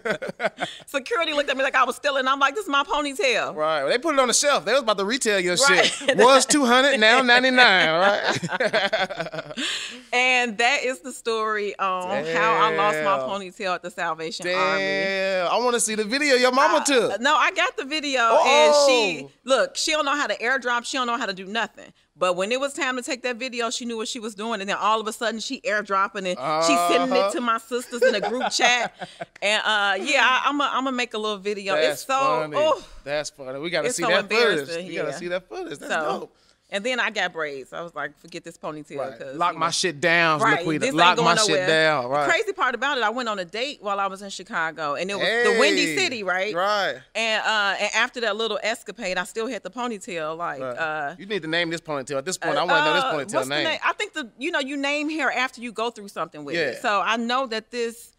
Security 0.86 1.34
looked 1.34 1.50
at 1.50 1.58
me 1.58 1.64
like 1.64 1.74
I 1.76 1.84
was 1.84 1.96
stealing. 1.96 2.28
I'm 2.28 2.40
like, 2.40 2.54
this 2.54 2.66
is 2.66 2.70
my 2.70 2.84
ponytail. 2.84 3.56
Right. 3.56 3.82
Well, 3.82 3.90
they 3.90 3.98
put 3.98 4.14
it 4.14 4.20
on 4.20 4.28
the 4.28 4.34
shelf. 4.34 4.64
They 4.66 4.74
was 4.74 4.82
about 4.84 5.00
to 5.00 5.06
retail 5.06 5.40
your 5.40 5.56
Right. 5.56 5.86
shit. 5.86 6.18
Was 6.30 6.46
200, 6.46 7.00
now 7.00 7.22
99, 7.22 7.90
right? 8.00 9.44
And 10.14 10.58
that 10.58 10.84
is 10.84 11.00
the 11.00 11.12
story 11.12 11.78
on 11.80 12.26
how 12.26 12.54
I 12.54 12.76
lost 12.76 12.98
my 13.04 13.18
ponytail 13.20 13.76
at 13.76 13.82
the 13.84 13.92
Salvation 13.92 14.48
Army. 14.48 14.82
Damn. 14.82 15.52
I 15.52 15.58
want 15.58 15.74
to 15.76 15.80
see 15.80 15.96
the 15.96 16.04
video 16.04 16.36
your 16.36 16.52
mama 16.52 16.84
took. 16.86 17.14
Uh, 17.14 17.18
no, 17.20 17.36
I 17.36 17.52
got 17.52 17.76
the 17.78 17.86
video, 17.86 18.20
Oh. 18.22 18.46
and 18.46 18.76
she 18.88 19.28
look. 19.44 19.76
She 19.78 19.92
don't 19.92 20.06
know 20.06 20.16
how 20.16 20.28
to 20.28 20.38
airdrop. 20.38 20.86
She 20.86 20.98
don't 20.98 21.08
know 21.08 21.18
how 21.18 21.26
to 21.28 21.34
do 21.34 21.46
nothing. 21.46 21.92
But 22.20 22.36
when 22.36 22.52
it 22.52 22.60
was 22.60 22.74
time 22.74 22.98
to 22.98 23.02
take 23.02 23.24
that 23.24 23.38
video, 23.38 23.70
she 23.70 23.86
knew 23.86 23.96
what 23.96 24.10
she 24.10 24.20
was 24.20 24.36
doing, 24.36 24.60
and 24.60 24.70
then 24.70 24.76
all 24.78 25.00
of 25.00 25.08
a 25.08 25.14
sudden 25.14 25.40
she 25.40 25.62
airdropping 25.62 26.26
it. 26.26 26.38
She's 26.68 26.78
sending 26.90 27.18
Uh-huh. 27.18 27.30
it 27.30 27.32
to 27.32 27.40
my 27.42 27.58
sisters 27.60 28.02
in 28.02 28.14
a 28.14 28.20
group 28.20 28.50
chat, 28.52 28.94
and 29.42 29.62
uh, 29.66 29.96
yeah, 30.04 30.20
I, 30.24 30.44
I'm 30.50 30.58
gonna 30.58 30.92
make 30.92 31.14
a 31.14 31.18
little 31.18 31.38
video. 31.38 31.76
That's 31.76 32.02
it's 32.02 32.06
so 32.06 32.20
funny. 32.20 32.58
oh, 32.60 32.84
That's 33.06 33.30
funny. 33.30 33.58
We 33.60 33.70
got 33.70 33.84
to 33.84 33.94
see 33.94 34.04
so 34.04 34.10
that 34.10 34.30
footage. 34.30 34.86
We 34.88 34.96
got 34.96 35.06
to 35.06 35.14
see 35.14 35.30
that 35.30 35.48
footage. 35.48 35.80
That's 35.80 35.92
So, 35.92 36.20
dope. 36.20 36.36
And 36.72 36.84
then 36.84 37.00
I 37.00 37.10
got 37.10 37.34
braids. 37.34 37.74
I 37.74 37.82
was 37.82 37.96
like, 37.96 38.16
forget 38.20 38.44
this 38.44 38.56
ponytail. 38.56 38.98
Right. 39.20 39.36
Lock 39.36 39.56
my 39.58 39.68
know- 39.68 39.72
shit 39.72 40.00
down, 40.00 40.40
Right, 40.40 40.64
Laquita. 40.66 40.80
this 40.80 40.88
ain't 40.90 40.98
Lock 40.98 41.18
my 41.18 41.24
going 41.24 41.38
shit 41.38 41.48
nowhere. 41.50 41.68
down. 41.68 42.06
Right. 42.08 42.26
The 42.28 42.32
crazy 42.32 42.54
part 42.54 42.76
about 42.76 42.98
it, 43.00 43.04
I 43.04 43.10
went 43.10 43.28
on 43.28 43.40
a 43.40 43.46
date 43.46 43.80
while 43.82 44.00
I 44.00 44.06
was 44.06 44.22
in 44.22 44.30
Chicago, 44.30 44.94
and 44.94 45.10
it 45.10 45.16
was 45.16 45.26
the 45.26 45.58
Windy 45.60 45.96
City, 45.96 46.22
right? 46.24 46.54
Right. 46.54 47.00
And 47.16 47.44
uh, 47.44 47.76
and 47.80 47.90
after 47.96 48.22
that 48.22 48.36
little 48.36 48.60
escapade, 48.62 49.18
I 49.18 49.24
still 49.24 49.48
had 49.48 49.64
the 49.64 49.72
ponytail. 49.72 50.38
Like, 50.38 50.62
right. 50.62 50.78
uh, 50.78 51.16
you 51.18 51.26
need 51.26 51.42
to 51.42 51.48
name 51.48 51.72
this 51.72 51.82
ponytail. 51.82 52.18
At 52.20 52.26
this 52.26 52.38
point, 52.38 52.58
I 52.58 52.64
want 52.64 52.70
to 52.70 52.86
know 52.86 52.92
uh, 52.92 52.94
this 52.94 53.04
ponytail 53.04 53.36
what's 53.36 53.50
the 53.50 53.64
name. 53.64 53.80
I 53.84 53.94
think 53.94 54.14
the 54.14 54.30
you 54.38 54.52
know 54.52 54.60
you 54.60 54.78
name 54.78 55.10
hair 55.10 55.32
after 55.32 55.62
you 55.62 55.72
go 55.72 55.90
through 55.90 56.10
something 56.10 56.46
with 56.46 56.56
it. 56.56 56.76
Yeah. 56.76 56.82
So 56.82 57.02
I 57.04 57.18
know 57.18 57.48
that 57.48 57.72
this 57.72 58.14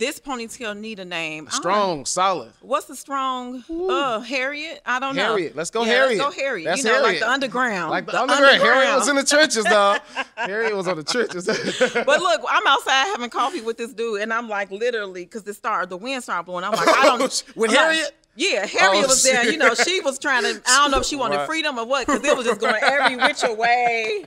this 0.00 0.18
ponytail 0.18 0.76
need 0.76 0.98
a 0.98 1.04
name. 1.04 1.46
I 1.46 1.50
don't 1.50 1.52
know. 1.52 1.60
Strong, 1.60 2.06
solid. 2.06 2.52
What's 2.62 2.86
the 2.86 2.96
strong? 2.96 3.62
Uh, 3.70 4.20
Harriet. 4.20 4.80
I 4.86 4.98
don't 4.98 5.14
know. 5.14 5.36
Harriet. 5.36 5.54
Let's 5.54 5.70
go 5.70 5.82
yeah, 5.84 5.92
Harriet. 5.92 6.18
Let's 6.18 6.34
go 6.36 6.42
Harriet. 6.42 6.64
That's 6.64 6.82
you 6.82 6.90
know, 6.90 7.02
like 7.02 7.20
the 7.20 7.30
underground. 7.30 7.90
Like 7.90 8.06
the, 8.06 8.18
underground. 8.18 8.62
Harriet 8.62 8.96
was 8.96 9.08
in 9.08 9.16
the 9.16 9.24
trenches, 9.24 9.64
though. 9.70 9.96
Harriet 10.36 10.74
was 10.74 10.88
on 10.88 10.96
the 10.96 11.04
trenches. 11.04 11.46
but 11.94 12.06
look, 12.06 12.40
I'm 12.48 12.66
outside 12.66 13.04
having 13.12 13.28
coffee 13.30 13.60
with 13.60 13.76
this 13.76 13.92
dude, 13.92 14.22
and 14.22 14.32
I'm 14.32 14.48
like, 14.48 14.70
literally, 14.70 15.24
because 15.24 15.42
the 15.42 15.54
star, 15.54 15.84
the 15.84 15.98
wind 15.98 16.22
started 16.22 16.44
blowing. 16.44 16.64
I'm 16.64 16.72
like, 16.72 16.88
I 16.88 17.04
don't. 17.18 17.44
With 17.54 17.70
Harriet? 17.70 18.16
Yeah, 18.36 18.66
Harriet 18.66 19.04
Oh, 19.04 19.08
was 19.08 19.22
there. 19.22 19.50
You 19.50 19.58
know, 19.58 19.74
she 19.74 20.00
was 20.00 20.18
trying 20.18 20.42
to. 20.44 20.60
I 20.66 20.82
don't 20.82 20.90
know 20.90 20.98
if 21.00 21.06
she 21.06 21.16
wanted 21.16 21.36
Right. 21.36 21.46
freedom 21.46 21.78
or 21.78 21.84
what, 21.86 22.06
because 22.06 22.24
it 22.24 22.36
was 22.36 22.46
just 22.46 22.60
going 22.60 22.76
every 22.82 23.16
which 23.16 23.42
way. 23.42 24.24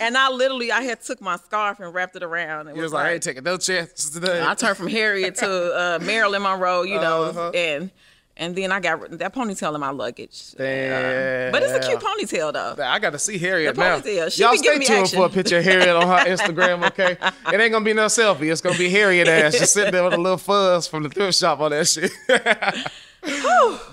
And 0.00 0.16
I 0.16 0.30
literally, 0.30 0.72
I 0.72 0.82
had 0.82 1.02
took 1.02 1.20
my 1.20 1.36
scarf 1.36 1.80
and 1.80 1.92
wrapped 1.92 2.16
it 2.16 2.22
around. 2.22 2.68
And 2.68 2.76
he 2.76 2.82
was 2.82 2.92
like, 2.92 3.06
I 3.06 3.12
ain't 3.14 3.22
taking 3.22 3.44
no 3.44 3.56
chances 3.58 4.10
today. 4.10 4.42
I 4.44 4.54
turned 4.54 4.76
from 4.76 4.88
Harriet 4.88 5.34
to 5.36 5.46
uh, 5.74 5.98
Marilyn 6.02 6.42
Monroe, 6.42 6.82
you 6.82 7.00
know, 7.00 7.24
Uh-huh. 7.24 7.50
and 7.54 7.90
and 8.38 8.54
then 8.54 8.70
I 8.70 8.80
got 8.80 9.00
that 9.18 9.34
ponytail 9.34 9.74
in 9.74 9.80
my 9.80 9.88
luggage. 9.90 10.52
Damn. 10.58 11.48
Uh, 11.48 11.52
but 11.52 11.62
it's 11.62 11.72
a 11.72 11.88
cute 11.88 12.00
ponytail 12.00 12.52
though. 12.52 12.82
I 12.82 12.98
got 12.98 13.10
to 13.10 13.18
see 13.18 13.38
Harriet 13.38 13.74
The 13.76 13.80
now. 13.80 13.98
ponytail. 14.00 14.30
She 14.32 14.42
Y'all 14.42 14.54
stay 14.56 14.78
tuned 14.78 14.90
action. 14.90 15.18
for 15.18 15.26
a 15.26 15.28
picture 15.30 15.58
of 15.58 15.64
Harriet 15.64 15.88
on 15.96 16.02
her 16.06 16.24
Instagram, 16.36 16.86
okay? 16.88 17.16
It 17.52 17.60
ain't 17.60 17.72
gonna 17.72 17.84
be 17.84 17.94
no 17.94 18.06
selfie. 18.06 18.50
It's 18.52 18.60
gonna 18.60 18.76
be 18.78 18.90
Harriet 18.90 19.26
ass 19.28 19.58
just 19.58 19.72
sitting 19.72 19.92
there 19.92 20.04
with 20.04 20.12
a 20.14 20.18
little 20.18 20.36
fuzz 20.38 20.86
from 20.86 21.02
the 21.04 21.08
thrift 21.08 21.38
shop 21.38 21.60
on 21.60 21.70
that 21.70 21.86
shit. 21.86 22.10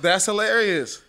That's 0.02 0.26
hilarious. 0.26 1.02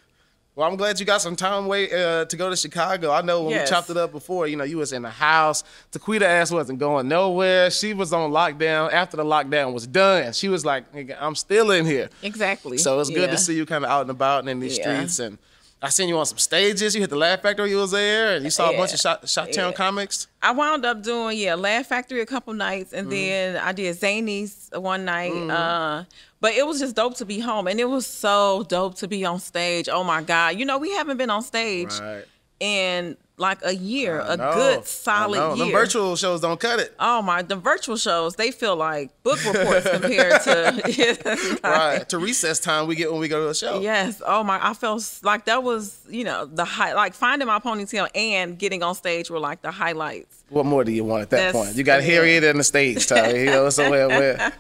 Well, 0.57 0.69
I'm 0.69 0.77
glad 0.77 1.01
you 1.01 1.07
got 1.07 1.21
some 1.21 1.35
time 1.35 1.67
wait 1.67 1.93
uh, 1.93 2.27
to 2.27 2.37
go 2.37 2.49
to 2.49 2.55
Chicago. 2.57 3.11
I 3.11 3.23
know 3.23 3.43
when 3.43 3.51
Yes. 3.51 3.69
we 3.69 3.75
chopped 3.75 3.91
it 3.91 3.97
up 3.97 4.13
before, 4.13 4.47
you 4.47 4.55
know, 4.57 4.63
you 4.63 4.77
was 4.79 4.93
in 4.93 5.03
the 5.03 5.11
house. 5.11 5.65
Taquita 5.91 6.23
ass 6.23 6.53
wasn't 6.53 6.79
going 6.79 7.09
nowhere. 7.09 7.73
She 7.73 7.93
was 7.93 8.13
on 8.13 8.31
lockdown. 8.31 8.93
After 8.93 9.17
the 9.17 9.25
lockdown 9.25 9.73
was 9.73 9.85
done, 9.89 10.33
she 10.33 10.49
was 10.49 10.65
like, 10.65 10.85
I'm 11.21 11.35
still 11.35 11.73
in 11.73 11.87
here. 11.87 12.09
Exactly. 12.23 12.79
So 12.79 13.01
it's 13.01 13.11
good 13.11 13.23
Yeah. 13.23 13.27
to 13.33 13.39
see 13.39 13.57
you 13.57 13.67
kind 13.67 13.85
of 13.85 13.91
out 13.91 14.03
and 14.03 14.11
about 14.13 14.41
and 14.41 14.49
in 14.49 14.61
these 14.61 14.79
Yeah. 14.79 14.95
streets. 14.95 15.19
And 15.19 15.39
I 15.85 15.91
seen 15.91 16.09
you 16.09 16.19
on 16.19 16.25
some 16.25 16.39
stages. 16.39 16.95
You 16.95 17.03
hit 17.03 17.11
the 17.11 17.17
Laugh 17.17 17.43
Factory. 17.43 17.69
You 17.71 17.77
was 17.77 17.91
there, 17.91 18.35
and 18.37 18.45
you 18.45 18.51
saw 18.51 18.71
a 18.71 18.77
bunch 18.77 18.95
of 18.95 19.01
Shot, 19.01 19.29
Shot 19.29 19.53
Town 19.53 19.71
Yeah. 19.71 19.77
comics. 19.77 20.29
I 20.43 20.53
wound 20.53 20.85
up 20.87 21.03
doing 21.03 21.37
yeah, 21.39 21.55
Laugh 21.55 21.87
Factory 21.87 22.23
a 22.23 22.27
couple 22.27 22.55
nights, 22.55 22.93
and 22.95 23.07
Mm-hmm. 23.07 23.11
then 23.55 23.57
I 23.59 23.73
did 23.73 23.95
Zanies 23.97 24.77
one 24.81 25.05
night. 25.05 25.33
Uh, 25.51 26.05
but 26.41 26.55
it 26.55 26.67
was 26.67 26.79
just 26.81 26.97
dope 26.97 27.17
to 27.17 27.27
be 27.27 27.39
home, 27.39 27.67
and 27.67 27.79
it 27.79 27.85
was 27.85 28.07
so 28.07 28.65
dope 28.69 28.95
to 28.97 29.09
be 29.09 29.25
on 29.27 29.39
stage. 29.41 29.89
Oh 29.91 30.05
my 30.05 30.23
god! 30.23 30.57
You 30.59 30.65
know 30.65 30.79
we 30.79 30.91
haven't 30.93 31.19
been 31.19 31.31
on 31.31 31.43
stage 31.43 31.93
Right. 32.01 32.25
in 32.61 33.17
like 33.37 33.59
a 33.65 33.75
year, 33.75 34.21
a 34.21 34.37
good 34.37 34.87
solid 34.87 35.57
year. 35.57 35.67
Them 35.67 35.73
virtual 35.73 36.15
shows 36.17 36.41
don't 36.41 36.61
cut 36.61 36.79
it. 36.79 36.95
Oh 37.01 37.21
my! 37.21 37.43
The 37.43 37.57
virtual 37.57 37.97
shows 37.97 38.37
they 38.37 38.51
feel 38.53 38.77
like 38.77 39.11
book 39.25 39.45
reports 39.53 39.91
compared 39.91 40.41
to 40.43 41.59
Right. 41.65 42.09
to 42.11 42.19
recess 42.19 42.61
time 42.61 42.87
we 42.87 42.95
get 42.95 43.11
when 43.11 43.21
we 43.21 43.29
go 43.29 43.45
to 43.45 43.51
a 43.51 43.55
show. 43.55 43.81
Yes. 43.81 44.23
Oh 44.25 44.45
my! 44.45 44.65
I 44.65 44.75
felt 44.75 45.19
like 45.23 45.47
that 45.47 45.63
was 45.65 45.99
you 46.09 46.23
know 46.25 46.45
the 46.47 46.65
high 46.65 46.93
like 46.95 47.15
finding 47.15 47.49
my 47.49 47.59
ponytail 47.59 48.09
and 48.15 48.59
getting 48.59 48.83
on 48.83 48.95
stage 48.95 49.31
were 49.31 49.41
like 49.41 49.63
the 49.63 49.71
highlights. 49.73 50.45
What 50.51 50.67
more 50.67 50.85
do 50.85 50.93
you 50.93 51.03
want 51.05 51.23
at 51.23 51.31
that 51.31 51.37
That's- 51.37 51.55
point? 51.67 51.77
You 51.77 51.83
got 51.83 52.03
yeah. 52.03 52.11
Harriet 52.11 52.45
in 52.45 52.59
the 52.59 52.65
stage, 52.65 53.07
Tyler. 53.07 53.37
You 53.37 53.47
know, 53.47 53.69
somewhere 53.71 54.09
where 54.09 54.53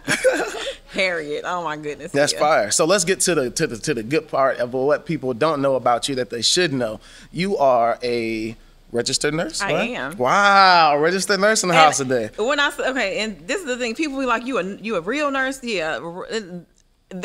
Harriet. 0.95 1.45
Oh 1.47 1.63
my 1.65 1.77
goodness. 1.77 2.13
that's 2.13 2.33
yeah. 2.33 2.39
fire. 2.39 2.71
So 2.71 2.85
let's 2.85 3.05
get 3.05 3.21
to 3.21 3.35
the 3.35 3.51
to 3.51 3.67
the 3.67 3.77
to 3.79 3.95
the 3.95 4.03
good 4.03 4.29
part 4.29 4.59
of 4.59 4.73
what 4.73 5.05
people 5.07 5.35
don't 5.35 5.61
know 5.61 5.75
about 5.75 6.09
you 6.09 6.15
that 6.17 6.31
they 6.31 6.43
should 6.43 6.73
know. 6.73 7.01
You 7.33 7.57
are 7.59 7.99
a 8.03 8.57
registered 8.93 9.35
nurse. 9.35 9.61
I 9.61 9.73
right? 9.73 9.91
am. 9.91 10.17
Wow, 10.17 10.97
registered 10.99 11.41
nurse 11.41 11.63
in 11.63 11.69
the 11.69 11.75
And 11.75 11.85
house 11.85 11.99
today. 11.99 12.31
When 12.39 12.61
I 12.61 12.71
okay, 12.79 13.19
and 13.21 13.47
this 13.47 13.61
is 13.61 13.67
the 13.67 13.77
thing, 13.77 13.95
people 13.95 14.19
be 14.19 14.27
like, 14.27 14.47
"You 14.47 14.59
a 14.59 14.65
you 14.77 14.97
a 14.97 15.01
real 15.01 15.31
nurse?" 15.31 15.63
Yeah. 15.63 15.99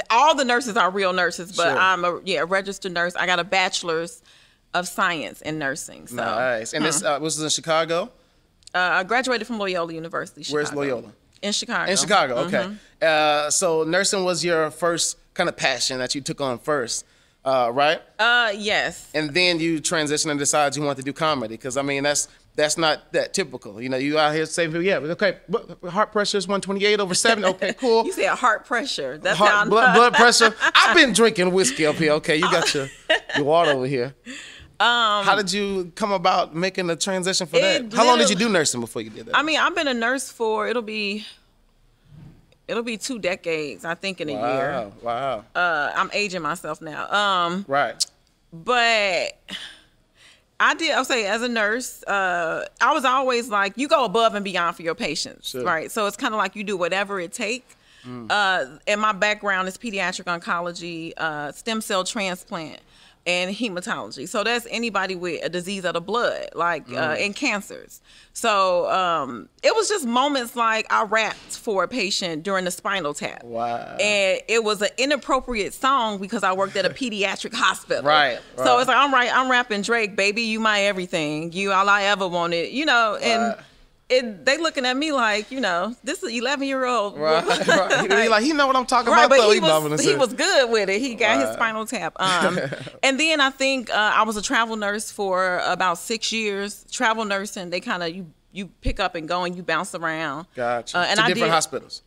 All 0.09 0.35
the 0.35 0.45
nurses 0.45 0.77
are 0.77 0.91
real 0.91 1.13
nurses, 1.13 1.55
but 1.55 1.69
Sure. 1.71 1.77
I'm 1.77 2.05
a 2.05 2.19
yeah 2.23 2.41
a 2.41 2.45
registered 2.45 2.91
nurse. 2.91 3.15
I 3.15 3.25
got 3.25 3.39
a 3.39 3.43
bachelor's 3.43 4.21
of 4.73 4.87
science 4.87 5.41
in 5.41 5.57
nursing. 5.57 6.05
So 6.07 6.15
Nice. 6.15 6.73
And 6.73 6.83
Hmm. 6.83 6.87
this 6.87 7.03
uh, 7.03 7.17
was 7.21 7.37
this 7.37 7.43
in 7.45 7.49
Chicago. 7.63 8.11
uh, 8.75 8.77
I 8.77 9.03
graduated 9.03 9.47
from 9.47 9.57
Loyola 9.57 9.93
University. 9.93 10.45
Where's 10.53 10.71
Loyola? 10.73 11.11
In 11.41 11.51
Chicago. 11.53 11.91
In 11.91 11.97
Chicago, 11.97 12.35
okay. 12.39 12.63
Mm-hmm. 12.63 12.75
Uh, 13.01 13.49
so 13.49 13.83
nursing 13.83 14.23
was 14.23 14.43
your 14.43 14.71
first 14.71 15.17
kind 15.33 15.47
of 15.49 15.55
passion 15.55 15.99
that 15.99 16.15
you 16.15 16.21
took 16.21 16.41
on 16.41 16.59
first, 16.59 17.05
uh, 17.45 17.71
right? 17.73 18.01
Uh, 18.17 18.51
yes. 18.55 19.09
And 19.13 19.33
then 19.33 19.59
you 19.59 19.79
transitioned 19.79 20.31
and 20.31 20.39
decided 20.39 20.75
you 20.75 20.83
wanted 20.83 20.97
to 20.97 21.03
do 21.03 21.13
comedy 21.13 21.55
because 21.55 21.77
I 21.77 21.81
mean 21.81 22.03
that's 22.03 22.27
that's 22.55 22.77
not 22.77 23.13
that 23.13 23.33
typical. 23.33 23.81
You 23.81 23.87
know, 23.87 23.95
you 23.95 24.19
out 24.19 24.35
here 24.35 24.45
saying, 24.45 24.75
yeah, 24.81 24.97
okay, 24.97 25.37
but 25.47 25.79
heart 25.89 26.11
pressure 26.11 26.37
is 26.37 26.45
128 26.45 26.99
over 26.99 27.13
seven. 27.13 27.45
Okay, 27.45 27.73
cool. 27.79 28.05
You 28.05 28.11
said 28.11 28.35
heart 28.35 28.65
pressure. 28.65 29.17
That's 29.17 29.37
Heart, 29.37 29.69
blood, 29.69 29.95
blood 29.95 30.13
pressure. 30.15 30.53
I've 30.75 30.95
been 30.95 31.13
drinking 31.13 31.53
whiskey 31.53 31.85
up 31.85 31.95
here. 31.95 32.13
Okay, 32.13 32.35
you 32.35 32.43
got 32.43 32.73
your, 32.73 32.89
your 33.37 33.45
water 33.45 33.71
over 33.71 33.85
here. 33.85 34.13
Um, 34.81 35.25
How 35.25 35.35
did 35.35 35.51
you 35.51 35.91
come 35.95 36.11
about 36.13 36.55
making 36.55 36.87
the 36.87 36.95
transition 36.95 37.45
for 37.47 37.59
that? 37.59 37.91
How 37.93 38.05
long 38.05 38.17
did 38.17 38.29
you 38.29 38.35
do 38.35 38.47
nursing 38.47 38.79
before 38.79 39.01
you 39.01 39.09
did 39.09 39.25
that? 39.25 39.35
I 39.37 39.43
mean, 39.43 39.59
I've 39.59 39.75
been 39.75 39.87
a 39.89 39.93
nurse 39.93 40.31
for 40.31 40.67
it'll 40.69 40.81
be 40.81 41.25
it'll 42.67 42.83
be 42.83 42.97
two 42.97 43.19
decades, 43.19 43.83
I 43.83 43.95
think, 43.95 44.21
in 44.21 44.29
a 44.29 44.33
year. 44.33 44.91
wow, 45.01 45.43
wow, 45.55 45.59
Uh, 45.59 45.91
I'm 45.95 46.09
aging 46.13 46.41
myself 46.43 46.81
now. 46.81 47.11
Um, 47.11 47.65
right. 47.67 48.05
but 48.53 49.37
I 50.61 50.75
did. 50.75 50.91
I'll 50.91 51.03
say 51.05 51.25
as 51.25 51.41
a 51.41 51.47
nurse, 51.49 52.03
uh, 52.03 52.65
I 52.79 52.93
was 52.93 53.05
always 53.05 53.49
like, 53.49 53.73
you 53.75 53.87
go 53.87 54.05
above 54.05 54.35
and 54.35 54.45
beyond 54.45 54.75
for 54.75 54.83
your 54.83 54.93
patients, 54.95 55.49
Sure. 55.49 55.63
right? 55.63 55.91
So 55.91 56.05
it's 56.05 56.15
kind 56.17 56.33
of 56.33 56.37
like 56.37 56.55
you 56.55 56.63
do 56.63 56.77
whatever 56.77 57.19
it 57.19 57.33
takes. 57.33 57.75
Mm. 58.07 58.27
Uh, 58.29 58.77
and 58.87 59.01
my 59.01 59.11
background 59.13 59.67
is 59.67 59.77
pediatric 59.77 60.25
oncology, 60.25 61.11
uh, 61.17 61.51
stem 61.51 61.81
cell 61.81 62.03
transplant, 62.03 62.79
and 63.25 63.53
hematology. 63.55 64.27
So 64.27 64.43
that's 64.43 64.65
anybody 64.69 65.15
with 65.15 65.43
a 65.43 65.49
disease 65.49 65.85
of 65.85 65.93
the 65.93 66.01
blood, 66.01 66.49
like 66.55 66.89
uh, 66.89 67.15
Mm. 67.15 67.25
and 67.25 67.35
cancers. 67.35 68.01
So 68.33 68.89
um, 68.89 69.49
it 69.61 69.75
was 69.75 69.87
just 69.89 70.05
moments 70.05 70.55
like 70.55 70.91
I 70.91 71.03
rapped 71.03 71.57
for 71.57 71.83
a 71.83 71.87
patient 71.87 72.43
during 72.43 72.65
the 72.65 72.71
spinal 72.71 73.13
tap. 73.13 73.43
Wow. 73.43 73.97
And 73.99 74.41
it 74.47 74.63
was 74.63 74.81
an 74.81 74.89
inappropriate 74.97 75.73
song 75.73 76.17
because 76.19 76.43
I 76.43 76.53
worked 76.53 76.75
at 76.75 76.85
a 76.85 76.89
pediatric 77.01 77.53
hospital. 77.53 78.03
Right, 78.03 78.39
So 78.57 78.79
it's 78.79 78.87
like 78.87 78.97
I'm 78.97 79.13
right. 79.13 79.29
I'm 79.33 79.51
rapping 79.51 79.81
Drake, 79.81 80.15
baby, 80.15 80.43
you 80.43 80.59
my 80.59 80.81
everything. 80.81 81.51
You 81.51 81.71
all 81.71 81.87
I 81.89 82.03
ever 82.03 82.27
wanted. 82.27 82.71
You 82.71 82.85
know, 82.85 83.17
and 83.21 83.41
Right. 83.55 83.57
It, 84.09 84.45
they 84.45 84.57
looking 84.57 84.85
at 84.85 84.97
me 84.97 85.11
like, 85.11 85.51
you 85.51 85.59
know, 85.59 85.95
this 86.03 86.23
is 86.23 86.31
11 86.33 86.67
year 86.67 86.85
old. 86.85 87.17
Right, 87.17 87.45
right. 87.67 88.09
He 88.23 88.29
like 88.29 88.43
he 88.43 88.53
know 88.53 88.67
what 88.67 88.75
I'm 88.75 88.85
talking 88.85 89.11
Right, 89.11 89.25
about. 89.25 89.37
but 89.37 89.47
though. 89.47 89.51
he 89.51 89.59
was 89.59 90.03
he 90.03 90.15
was 90.15 90.33
good 90.33 90.69
with 90.71 90.89
it. 90.89 90.99
He 90.99 91.15
got 91.15 91.39
his 91.39 91.53
spinal 91.53 91.85
tap. 91.85 92.15
Um, 92.19 92.59
and 93.03 93.19
then 93.19 93.39
I 93.41 93.49
think 93.49 93.89
uh, 93.89 93.93
I 94.15 94.23
was 94.23 94.37
a 94.37 94.41
travel 94.41 94.75
nurse 94.75 95.11
for 95.11 95.59
about 95.65 95.97
six 95.97 96.31
years. 96.31 96.85
Travel 96.91 97.25
nursing, 97.25 97.69
they 97.69 97.79
kind 97.79 98.03
of 98.03 98.09
you 98.15 98.27
you 98.51 98.67
pick 98.81 98.99
up 98.99 99.15
and 99.15 99.27
go 99.27 99.43
and 99.43 99.55
you 99.55 99.61
bounce 99.63 99.93
around. 99.93 100.47
Gotcha. 100.55 100.97
Uh, 100.97 101.01
and 101.03 101.17
to 101.19 101.23
I 101.25 101.27
different 101.27 101.45
did 101.47 101.53
hospitals. 101.53 102.01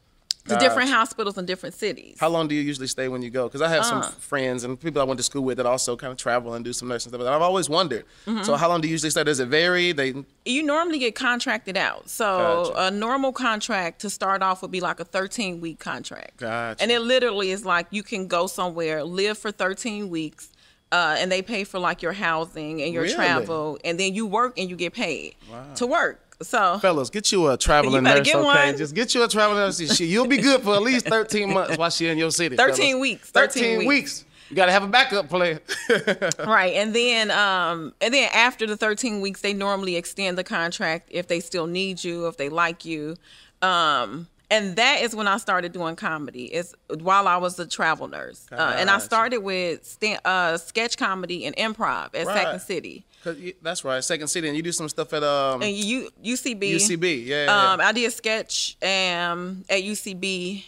To 0.49 0.57
different 0.57 0.91
hospitals 0.91 1.39
in 1.39 1.47
different 1.47 1.75
cities. 1.75 2.17
How 2.19 2.29
long 2.29 2.49
do 2.49 2.55
you 2.55 2.63
usually 2.63 2.89
stay 2.89 3.09
when 3.09 3.23
you 3.23 3.31
go? 3.31 3.47
Because 3.47 3.63
I 3.63 3.69
have 3.69 3.85
some 3.85 3.99
Uh. 4.03 4.09
friends 4.19 4.65
and 4.65 4.79
people 4.79 5.01
I 5.01 5.05
went 5.05 5.19
to 5.19 5.23
school 5.23 5.43
with 5.45 5.57
that 5.59 5.67
also 5.67 5.97
kind 5.97 6.11
of 6.11 6.17
travel 6.19 6.55
and 6.55 6.65
do 6.65 6.73
some 6.73 6.89
nursing 6.89 7.11
stuff. 7.11 7.21
And 7.21 7.31
I've 7.31 7.43
always 7.43 7.69
wondered. 7.69 8.05
Mm-hmm. 8.27 8.43
So 8.43 8.57
how 8.57 8.69
long 8.69 8.81
do 8.81 8.89
you 8.89 8.93
usually 8.93 9.11
stay? 9.11 9.23
Does 9.25 9.39
it 9.41 9.47
vary? 9.47 9.93
They 9.93 10.15
you 10.45 10.63
normally 10.65 10.99
get 10.99 11.15
contracted 11.15 11.77
out. 11.77 12.09
So 12.11 12.73
Gotcha. 12.75 12.87
a 12.87 12.91
normal 12.91 13.33
contract 13.33 14.01
to 14.01 14.11
start 14.11 14.43
off 14.43 14.63
would 14.63 14.73
be 14.73 14.81
like 14.81 14.99
a 14.99 15.05
13 15.05 15.61
week 15.61 15.79
contract. 15.79 16.39
Gotcha. 16.39 16.83
And 16.83 16.91
it 16.91 17.01
literally 17.01 17.51
is 17.53 17.65
like 17.65 17.87
you 17.91 18.03
can 18.03 18.27
go 18.27 18.47
somewhere, 18.49 19.05
live 19.05 19.39
for 19.39 19.53
13 19.53 20.09
weeks, 20.11 20.49
uh, 20.91 21.15
and 21.19 21.31
they 21.31 21.41
pay 21.43 21.63
for 21.65 21.79
like 21.79 22.03
your 22.03 22.13
housing 22.13 22.83
and 22.83 22.93
your 22.93 23.05
Really? 23.05 23.15
travel, 23.15 23.79
and 23.85 23.99
then 23.99 24.13
you 24.15 24.27
work 24.27 24.59
and 24.59 24.69
you 24.69 24.75
get 24.77 24.93
paid 24.93 25.37
to 25.77 25.87
work. 25.87 26.32
So 26.43 26.79
fellas, 26.81 27.11
get 27.11 27.31
you 27.33 27.49
a 27.49 27.57
traveling 27.69 27.95
You 27.95 28.01
nurse, 28.03 28.21
get 28.27 28.37
okay? 28.37 28.45
one. 28.45 28.77
Just 28.79 28.95
get 28.95 29.15
you 29.15 29.23
a 29.25 29.29
traveling 29.29 29.59
nurse. 29.59 29.79
She- 29.97 30.07
You'll 30.07 30.27
be 30.27 30.39
good 30.39 30.63
for 30.63 30.75
at 30.75 30.83
least 30.83 31.07
13 31.07 31.53
months 31.53 31.77
while 31.79 31.91
she 31.91 32.07
in 32.09 32.19
your 32.19 32.31
city. 32.31 32.57
13 32.57 32.75
fellas. 32.77 33.01
weeks, 33.01 33.31
13, 33.31 33.63
13 33.63 33.79
weeks. 33.79 33.89
weeks. 33.89 34.25
You 34.51 34.57
got 34.57 34.67
to 34.67 34.73
have 34.73 34.83
a 34.83 34.87
backup 34.89 35.31
plan. 35.31 35.61
right, 36.47 36.75
and 36.75 36.95
then 36.95 37.31
um, 37.31 37.95
and 38.03 38.13
then 38.13 38.29
after 38.35 38.67
the 38.67 38.77
13 38.77 39.21
weeks, 39.23 39.41
they 39.41 39.55
normally 39.55 39.97
extend 39.97 40.37
the 40.37 40.45
contract 40.45 41.09
if 41.11 41.27
they 41.27 41.41
still 41.41 41.67
need 41.67 42.05
you, 42.05 42.27
if 42.27 42.37
they 42.37 42.51
like 42.51 42.85
you. 42.85 43.17
Um, 43.63 44.27
and 44.51 44.77
that 44.77 45.01
is 45.01 45.15
when 45.17 45.27
I 45.27 45.39
started 45.39 45.73
doing 45.73 45.97
comedy. 45.97 46.53
Is 46.53 46.75
while 47.01 47.27
I 47.29 47.39
was 47.39 47.59
a 47.59 47.67
travel 47.67 48.09
nurse, 48.09 48.47
uh, 48.53 48.75
and 48.77 48.91
I 48.91 48.99
started 48.99 49.39
with 49.39 49.87
stand, 49.87 50.21
uh, 50.27 50.59
sketch 50.59 50.99
comedy 50.99 51.47
and 51.47 51.57
improv 51.57 52.11
at 52.15 52.27
Right. 52.27 52.37
Second 52.37 52.61
City. 52.61 53.05
Cause 53.25 53.39
you, 53.39 53.53
that's 53.63 53.85
right, 53.85 54.03
Second 54.03 54.27
City, 54.29 54.49
and 54.49 54.57
you 54.57 54.63
do 54.63 54.73
some 54.73 54.89
stuff 54.89 55.13
at 55.13 55.23
um 55.23 55.63
And 55.63 55.75
you 55.77 56.11
UCB. 56.25 56.75
UCB. 56.75 57.27
Yeah, 57.27 57.45
yeah, 57.45 57.73
Um, 57.73 57.81
I 57.81 57.93
did 57.93 58.05
a 58.07 58.11
sketch 58.11 58.77
um 58.83 59.65
at 59.69 59.83
UCB, 59.83 60.65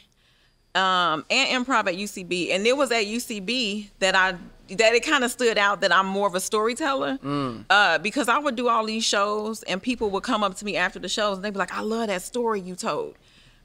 um, 0.75 1.25
and 1.31 1.67
improv 1.67 1.87
at 1.89 1.95
UCB, 1.97 2.51
and 2.53 2.67
it 2.67 2.77
was 2.77 2.91
at 2.91 3.05
UCB 3.07 3.91
that 4.01 4.15
I 4.15 4.35
that 4.69 4.95
it 4.95 5.05
kind 5.05 5.25
of 5.25 5.31
stood 5.31 5.59
out 5.59 5.83
that 5.83 5.93
I'm 5.95 6.07
more 6.07 6.27
of 6.27 6.35
a 6.35 6.41
storyteller, 6.41 7.19
Mm. 7.23 7.67
uh, 7.69 7.99
because 7.99 8.29
I 8.29 8.39
would 8.39 8.57
do 8.57 8.69
all 8.69 8.87
these 8.87 9.05
shows 9.05 9.63
and 9.65 9.83
people 9.83 10.09
would 10.11 10.23
come 10.23 10.43
up 10.43 10.57
to 10.57 10.65
me 10.65 10.77
after 10.77 10.99
the 10.99 11.09
shows 11.09 11.37
and 11.37 11.45
they'd 11.45 11.53
be 11.53 11.59
like, 11.59 11.73
"I 11.77 11.83
love 11.83 12.07
that 12.07 12.23
story 12.23 12.61
you 12.61 12.75
told." 12.75 13.15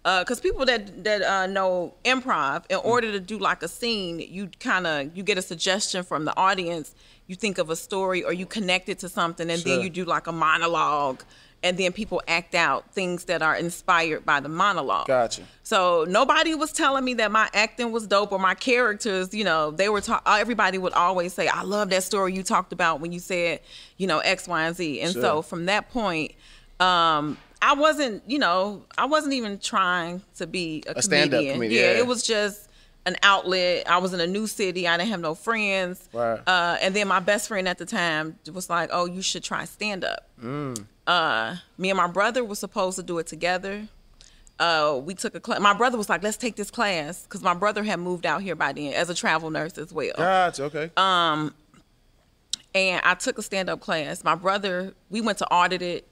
Because 0.03 0.39
people 0.39 0.65
that 0.65 1.03
that 1.03 1.21
uh, 1.21 1.45
know 1.47 1.93
improv, 2.05 2.63
in 2.69 2.77
order 2.77 3.11
to 3.11 3.19
do 3.19 3.37
like 3.37 3.61
a 3.63 3.67
scene, 3.67 4.19
you 4.19 4.49
kind 4.59 4.87
of 4.87 5.15
you 5.15 5.23
get 5.23 5.37
a 5.37 5.41
suggestion 5.41 6.03
from 6.03 6.25
the 6.25 6.35
audience. 6.37 6.93
You 7.29 7.35
think 7.35 7.59
of 7.59 7.69
a 7.69 7.75
story 7.75 8.23
or 8.23 8.33
you 8.33 8.47
connect 8.47 8.89
it 8.89 8.97
to 8.99 9.07
something, 9.09 9.51
and 9.51 9.61
then 9.61 9.81
you 9.81 9.89
do 9.91 10.03
like 10.03 10.25
a 10.25 10.31
monologue, 10.31 11.21
and 11.61 11.77
then 11.77 11.91
people 11.91 12.23
act 12.27 12.55
out 12.55 12.91
things 12.91 13.25
that 13.25 13.43
are 13.43 13.55
inspired 13.55 14.25
by 14.25 14.39
the 14.39 14.49
monologue. 14.49 15.05
Gotcha. 15.05 15.43
So 15.61 16.05
nobody 16.09 16.55
was 16.55 16.71
telling 16.71 17.05
me 17.05 17.13
that 17.15 17.31
my 17.31 17.47
acting 17.53 17.91
was 17.91 18.07
dope 18.07 18.31
or 18.31 18.39
my 18.39 18.55
characters, 18.55 19.31
you 19.31 19.43
know, 19.43 19.69
they 19.69 19.89
were 19.89 20.01
ta- 20.01 20.23
everybody 20.25 20.79
would 20.79 20.93
always 20.93 21.31
say, 21.35 21.47
"I 21.47 21.61
love 21.61 21.91
that 21.91 22.01
story 22.01 22.33
you 22.33 22.41
talked 22.41 22.73
about 22.73 22.99
when 22.99 23.11
you 23.11 23.19
said, 23.19 23.59
you 23.97 24.07
know, 24.07 24.17
X, 24.19 24.47
Y, 24.47 24.63
and 24.65 24.75
Z." 24.75 24.99
And 25.01 25.13
Sure. 25.13 25.21
so 25.21 25.41
from 25.43 25.67
that 25.67 25.91
point, 25.91 26.31
um, 26.79 27.37
I 27.61 27.73
wasn't, 27.75 28.23
you 28.25 28.39
know, 28.39 28.85
I 28.97 29.05
wasn't 29.05 29.33
even 29.33 29.59
trying 29.59 30.23
to 30.37 30.47
be 30.47 30.83
a, 30.87 30.93
A 30.95 31.01
stand-up 31.03 31.37
comedian. 31.41 31.55
comedian, 31.57 31.83
Yeah, 31.83 31.91
yeah. 31.91 31.97
it 31.99 32.07
was 32.07 32.23
just 32.23 32.68
an 33.05 33.15
outlet. 33.23 33.89
I 33.89 33.97
was 33.97 34.13
in 34.13 34.19
a 34.19 34.27
new 34.27 34.47
city. 34.47 34.87
I 34.87 34.97
didn't 34.97 35.09
have 35.09 35.21
no 35.21 35.35
friends. 35.35 36.07
Right. 36.13 36.39
Uh, 36.45 36.77
and 36.81 36.95
then 36.95 37.07
my 37.07 37.19
best 37.19 37.47
friend 37.47 37.67
at 37.67 37.77
the 37.77 37.85
time 37.85 38.37
was 38.53 38.69
like, 38.69 38.89
"Oh, 38.91 39.05
you 39.05 39.21
should 39.21 39.43
try 39.43 39.65
stand 39.65 40.03
up." 40.03 40.27
Mm. 40.41 40.85
Uh, 41.07 41.55
me 41.77 41.89
and 41.89 41.97
my 41.97 42.07
brother 42.07 42.43
were 42.43 42.55
supposed 42.55 42.97
to 42.97 43.03
do 43.03 43.17
it 43.17 43.27
together. 43.27 43.87
Uh, 44.59 44.99
we 45.03 45.15
took 45.15 45.33
a 45.35 45.39
class. 45.39 45.59
My 45.61 45.73
brother 45.73 45.97
was 45.97 46.09
like, 46.09 46.21
"Let's 46.21 46.37
take 46.37 46.55
this 46.55 46.69
class," 46.69 47.23
because 47.23 47.41
my 47.41 47.53
brother 47.53 47.83
had 47.83 47.99
moved 47.99 48.25
out 48.25 48.41
here 48.41 48.55
by 48.55 48.73
then 48.73 48.93
as 48.93 49.09
a 49.09 49.15
travel 49.15 49.49
nurse 49.49 49.77
as 49.77 49.93
well. 49.93 50.13
Gotcha. 50.17 50.63
Okay. 50.63 50.91
Um, 50.97 51.55
and 52.75 53.01
I 53.03 53.15
took 53.15 53.37
a 53.37 53.41
stand 53.41 53.69
up 53.69 53.79
class. 53.79 54.23
My 54.23 54.35
brother, 54.35 54.93
we 55.09 55.21
went 55.21 55.37
to 55.39 55.47
audit 55.47 55.81
it, 55.81 56.07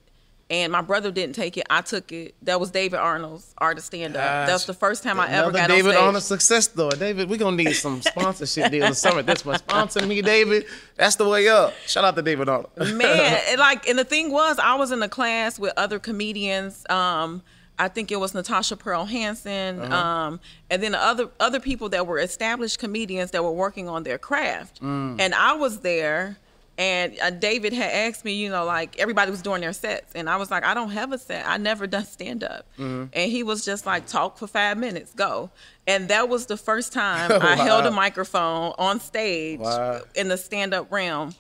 and 0.49 0.71
my 0.71 0.81
brother 0.81 1.11
didn't 1.11 1.35
take 1.35 1.57
it. 1.57 1.65
I 1.69 1.81
took 1.81 2.11
it. 2.11 2.35
That 2.43 2.59
was 2.59 2.71
David 2.71 2.97
Arnold's 2.99 3.53
art 3.57 3.77
of 3.77 3.83
stand 3.83 4.15
up. 4.15 4.47
That 4.47 4.53
was 4.53 4.65
the 4.65 4.73
first 4.73 5.03
time 5.03 5.19
I 5.19 5.27
ever 5.29 5.51
got 5.51 5.67
David 5.67 5.95
on 5.95 6.09
on 6.09 6.15
a 6.15 6.21
stage. 6.21 6.39
success 6.39 6.65
story. 6.65 6.97
David, 6.97 7.29
we're 7.29 7.37
gonna 7.37 7.57
need 7.57 7.73
some 7.73 8.01
sponsorship 8.01 8.71
deals 8.71 8.89
this 8.89 8.99
summer. 8.99 9.21
This 9.21 9.43
one 9.45 9.57
sponsor 9.59 10.05
me, 10.05 10.21
David. 10.21 10.65
That's 10.95 11.15
the 11.17 11.27
way 11.27 11.47
up. 11.49 11.73
Shout 11.85 12.03
out 12.05 12.15
to 12.15 12.21
David 12.21 12.47
Arnold. 12.49 12.71
Man, 12.77 13.41
and 13.49 13.59
like, 13.59 13.87
and 13.87 13.99
the 13.99 14.05
thing 14.05 14.31
was, 14.31 14.57
I 14.59 14.75
was 14.75 14.91
in 14.91 15.01
a 15.03 15.09
class 15.09 15.59
with 15.59 15.73
other 15.77 15.99
comedians. 15.99 16.85
Um, 16.89 17.41
I 17.79 17.89
think 17.89 18.11
it 18.11 18.19
was 18.19 18.33
Natasha 18.33 18.75
Pearl 18.75 19.05
Hansen, 19.05 19.79
Uh-huh. 19.81 19.95
um, 19.95 20.39
and 20.69 20.81
then 20.81 20.95
other 20.95 21.29
other 21.39 21.59
people 21.59 21.89
that 21.89 22.07
were 22.07 22.17
established 22.19 22.79
comedians 22.79 23.31
that 23.31 23.43
were 23.43 23.51
working 23.51 23.87
on 23.87 24.01
their 24.03 24.17
craft. 24.17 24.81
Mm. 24.81 25.19
And 25.19 25.35
I 25.35 25.53
was 25.53 25.81
there, 25.81 26.37
and 26.77 27.17
uh, 27.21 27.29
David 27.31 27.73
had 27.73 27.91
asked 27.91 28.23
me, 28.25 28.33
you 28.33 28.49
know, 28.49 28.65
like 28.65 28.97
everybody 28.99 29.31
was 29.31 29.41
doing 29.41 29.61
their 29.61 29.73
sets, 29.73 30.13
and 30.15 30.29
I 30.29 30.37
was 30.37 30.51
like, 30.51 30.63
I 30.63 30.73
don't 30.73 30.91
have 30.91 31.11
a 31.11 31.17
set. 31.17 31.47
I 31.47 31.57
never 31.57 31.87
done 31.87 32.05
stand 32.05 32.43
up, 32.43 32.65
Mm-hmm. 32.77 33.05
and 33.13 33.31
he 33.31 33.43
was 33.43 33.65
just 33.65 33.85
like, 33.85 34.05
talk 34.05 34.37
for 34.37 34.47
five 34.47 34.77
minutes, 34.77 35.13
go. 35.13 35.49
And 35.87 36.09
that 36.09 36.29
was 36.29 36.45
the 36.47 36.57
first 36.57 36.93
time 36.93 37.31
I 37.41 37.55
held 37.55 37.85
a 37.85 37.91
microphone 37.91 38.73
on 38.77 38.99
stage 38.99 39.59
Wow. 39.59 40.01
in 40.15 40.27
the 40.27 40.37
stand 40.37 40.73
up 40.73 40.91
realm. 40.91 41.33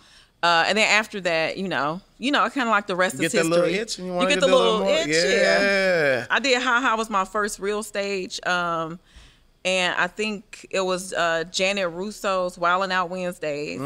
Uh, 0.43 0.65
and 0.67 0.77
then 0.77 0.87
after 0.87 1.19
that, 1.21 1.57
you 1.57 1.67
know, 1.67 1.99
you 2.19 2.31
know, 2.31 2.43
I 2.43 2.49
kind 2.49 2.67
of 2.67 2.71
like 2.71 2.85
the 2.87 2.95
rest 2.95 3.15
Get 3.17 3.25
is 3.25 3.33
history. 3.33 3.49
little 3.49 3.65
itch. 3.65 3.97
You, 3.97 4.05
You 4.05 4.13
wanna 4.13 4.29
get 4.29 4.39
the 4.39 4.45
do 4.45 4.55
little 4.55 4.83
itch. 4.87 5.07
Yeah. 5.07 5.61
Yeah. 5.61 6.25
I 6.29 6.39
did 6.39 6.61
Ha 6.61 6.79
Ha 6.81 6.95
was 6.95 7.09
my 7.09 7.25
first 7.25 7.57
real 7.59 7.81
stage. 7.81 8.39
Um, 8.45 8.99
and 9.67 9.93
I 9.99 10.07
think 10.07 10.65
it 10.69 10.79
was 10.79 11.11
uh, 11.11 11.43
Janet 11.51 11.89
Russo's 11.91 12.57
Wildin' 12.57 12.89
Out 12.89 13.09
Wednesdays. 13.09 13.81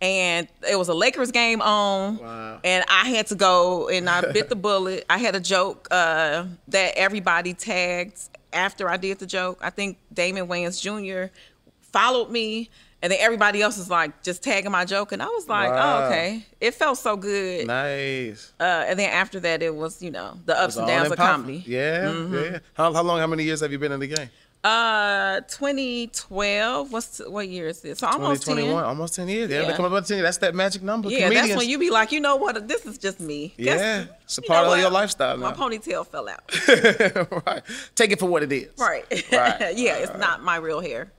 And 0.00 0.48
it 0.70 0.76
was 0.76 0.88
a 0.88 0.94
Lakers 0.94 1.32
game 1.32 1.60
on. 1.60 2.18
Mm. 2.18 2.22
Wow. 2.22 2.60
And 2.62 2.84
I 2.88 3.08
had 3.08 3.26
to 3.28 3.34
go 3.34 3.88
and 3.88 4.08
I 4.08 4.20
bit 4.32 4.48
the 4.48 4.54
bullet. 4.54 5.04
I 5.10 5.18
had 5.18 5.34
a 5.34 5.40
joke 5.40 5.88
uh, 5.90 6.44
that 6.68 6.96
everybody 6.96 7.54
tagged 7.54 8.20
after 8.52 8.88
I 8.88 8.98
did 8.98 9.18
the 9.18 9.26
joke. 9.26 9.58
I 9.60 9.70
think 9.70 9.98
Damon 10.12 10.46
Wayans 10.46 10.80
Jr. 10.80 11.32
followed 11.80 12.30
me. 12.30 12.70
And 13.02 13.10
then 13.10 13.18
everybody 13.20 13.60
else 13.62 13.78
was 13.78 13.90
like 13.90 14.22
just 14.22 14.44
tagging 14.44 14.70
my 14.70 14.84
joke. 14.84 15.10
And 15.10 15.20
I 15.20 15.26
was 15.26 15.48
like, 15.48 15.70
Wow. 15.70 16.02
oh, 16.02 16.06
okay. 16.06 16.46
It 16.60 16.74
felt 16.74 16.98
so 16.98 17.16
good. 17.16 17.66
Nice. 17.66 18.52
Uh, 18.60 18.84
and 18.86 18.96
then 18.98 19.10
after 19.10 19.40
that, 19.40 19.60
it 19.60 19.74
was, 19.74 20.00
you 20.02 20.12
know, 20.12 20.38
the 20.44 20.56
ups 20.56 20.76
and 20.76 20.86
downs 20.86 21.10
of 21.10 21.16
comedy. 21.16 21.64
Yeah, 21.66 22.12
yeah. 22.30 22.58
How, 22.74 22.92
how 22.92 23.02
long? 23.02 23.18
How 23.18 23.26
many 23.26 23.42
years 23.42 23.60
have 23.60 23.72
you 23.72 23.78
been 23.78 23.92
in 23.92 24.00
the 24.00 24.06
game? 24.06 24.30
Uh, 24.66 25.40
2012. 25.42 26.92
What's 26.92 27.18
what 27.26 27.48
year 27.48 27.68
is 27.68 27.80
this? 27.82 28.00
So 28.00 28.06
almost 28.08 28.42
10. 28.46 28.56
2021, 28.56 28.84
almost 28.84 29.14
10 29.14 29.28
years. 29.28 29.48
Yeah, 29.50 29.60
Yeah. 29.62 29.68
they 29.68 29.74
come 29.76 29.84
up 29.84 29.92
with 29.92 30.06
10 30.08 30.16
years. 30.16 30.26
That's 30.26 30.38
that 30.38 30.54
magic 30.56 30.82
number. 30.82 31.08
Yeah, 31.08 31.20
Comedians. 31.28 31.48
that's 31.48 31.58
when 31.58 31.68
you 31.68 31.78
be 31.78 31.90
like, 31.90 32.10
you 32.10 32.20
know 32.20 32.34
what? 32.36 32.66
This 32.66 32.84
is 32.84 32.98
just 32.98 33.20
me. 33.20 33.54
Guess- 33.56 33.80
Yeah, 33.80 34.14
it's 34.24 34.38
a 34.38 34.42
part 34.42 34.64
of 34.64 34.70
what? 34.70 34.80
your 34.80 34.90
lifestyle 34.90 35.36
My 35.36 35.52
ponytail 35.52 36.04
fell 36.06 36.28
out. 36.28 36.42
right. 37.46 37.62
Take 37.94 38.10
it 38.10 38.18
for 38.18 38.26
what 38.26 38.42
it 38.42 38.52
is. 38.52 38.70
Right. 38.78 39.04
Right. 39.32 39.76
yeah, 39.76 39.96
it's 39.98 40.16
not 40.18 40.42
my 40.42 40.56
real 40.56 40.80
hair. 40.80 41.12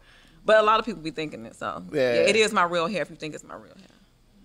But 0.46 0.58
a 0.60 0.64
lot 0.64 0.80
of 0.80 0.86
people 0.86 1.02
be 1.02 1.12
thinking 1.12 1.46
it. 1.46 1.56
So 1.56 1.84
Yeah. 1.92 2.16
yeah, 2.16 2.20
it 2.30 2.36
is 2.36 2.52
my 2.52 2.64
real 2.64 2.88
hair 2.88 3.02
if 3.02 3.10
you 3.10 3.16
think 3.16 3.34
it's 3.34 3.44
my 3.46 3.56
real 3.56 3.76
hair. 3.76 3.96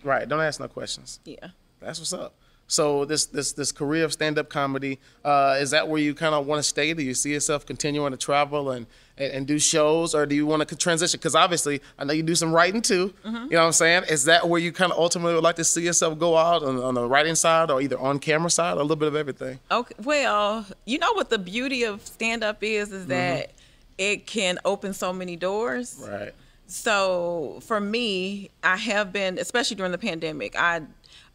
Right. 0.05 0.29
Don't 0.29 0.41
ask 0.41 0.61
no 0.61 0.69
questions. 0.69 1.19
Yeah. 1.25 1.49
That's 1.81 1.99
what's 1.99 2.13
up. 2.13 2.35
So 2.69 3.05
this 3.05 3.27
this 3.27 3.53
this 3.53 3.71
career 3.71 4.05
of 4.05 4.13
stand 4.13 4.39
up 4.39 4.49
comedy 4.49 4.99
uh, 5.25 5.59
is 5.61 5.71
that 5.73 5.89
where 5.89 6.01
you 6.01 6.15
kind 6.15 6.35
of 6.35 6.47
want 6.47 6.59
to 6.59 6.63
stay? 6.63 6.95
Do 6.95 7.03
you 7.03 7.13
see 7.15 7.33
yourself 7.33 7.67
continuing 7.67 8.13
to 8.13 8.17
travel 8.17 8.71
and 8.71 8.87
and, 9.19 9.33
and 9.33 9.47
do 9.47 9.59
shows, 9.59 10.15
or 10.15 10.25
do 10.25 10.35
you 10.35 10.47
want 10.47 10.67
to 10.67 10.77
transition? 10.77 11.19
Because 11.19 11.35
obviously, 11.35 11.83
I 11.99 12.05
know 12.05 12.15
you 12.15 12.23
do 12.23 12.35
some 12.35 12.51
writing 12.51 12.81
too. 12.81 13.13
Mm-hmm. 13.27 13.45
You 13.45 13.51
know 13.51 13.59
what 13.59 13.67
I'm 13.67 13.73
saying? 13.73 14.05
Is 14.09 14.25
that 14.25 14.49
where 14.49 14.59
you 14.59 14.73
kind 14.73 14.91
of 14.91 14.99
ultimately 14.99 15.35
would 15.35 15.45
like 15.45 15.57
to 15.57 15.65
see 15.65 15.83
yourself 15.83 16.19
go 16.19 16.37
out 16.37 16.63
on, 16.63 16.79
on 16.79 16.95
the 16.95 17.07
writing 17.07 17.35
side, 17.35 17.71
or 17.71 17.83
either 17.83 17.99
on 17.99 18.19
camera 18.19 18.51
side, 18.51 18.79
or 18.79 18.81
a 18.81 18.83
little 18.83 18.97
bit 18.97 19.09
of 19.09 19.17
everything? 19.17 19.59
Okay. 19.71 19.95
Well, 20.03 20.67
you 20.87 20.99
know 20.99 21.13
what 21.13 21.29
the 21.29 21.39
beauty 21.39 21.85
of 21.85 22.07
stand 22.07 22.43
up 22.43 22.63
is 22.63 22.89
Mm-hmm. 22.89 22.97
is 22.97 23.07
that 23.09 23.51
it 23.99 24.27
can 24.27 24.59
open 24.65 24.95
so 24.95 25.13
many 25.13 25.37
doors. 25.37 26.03
Right. 26.09 26.33
So 26.67 27.61
for 27.63 27.81
me, 27.81 28.51
I 28.63 28.79
have 28.79 29.13
been, 29.13 29.39
especially 29.39 29.77
during 29.77 29.93
the 29.93 29.99
pandemic, 29.99 30.57
I 30.57 30.81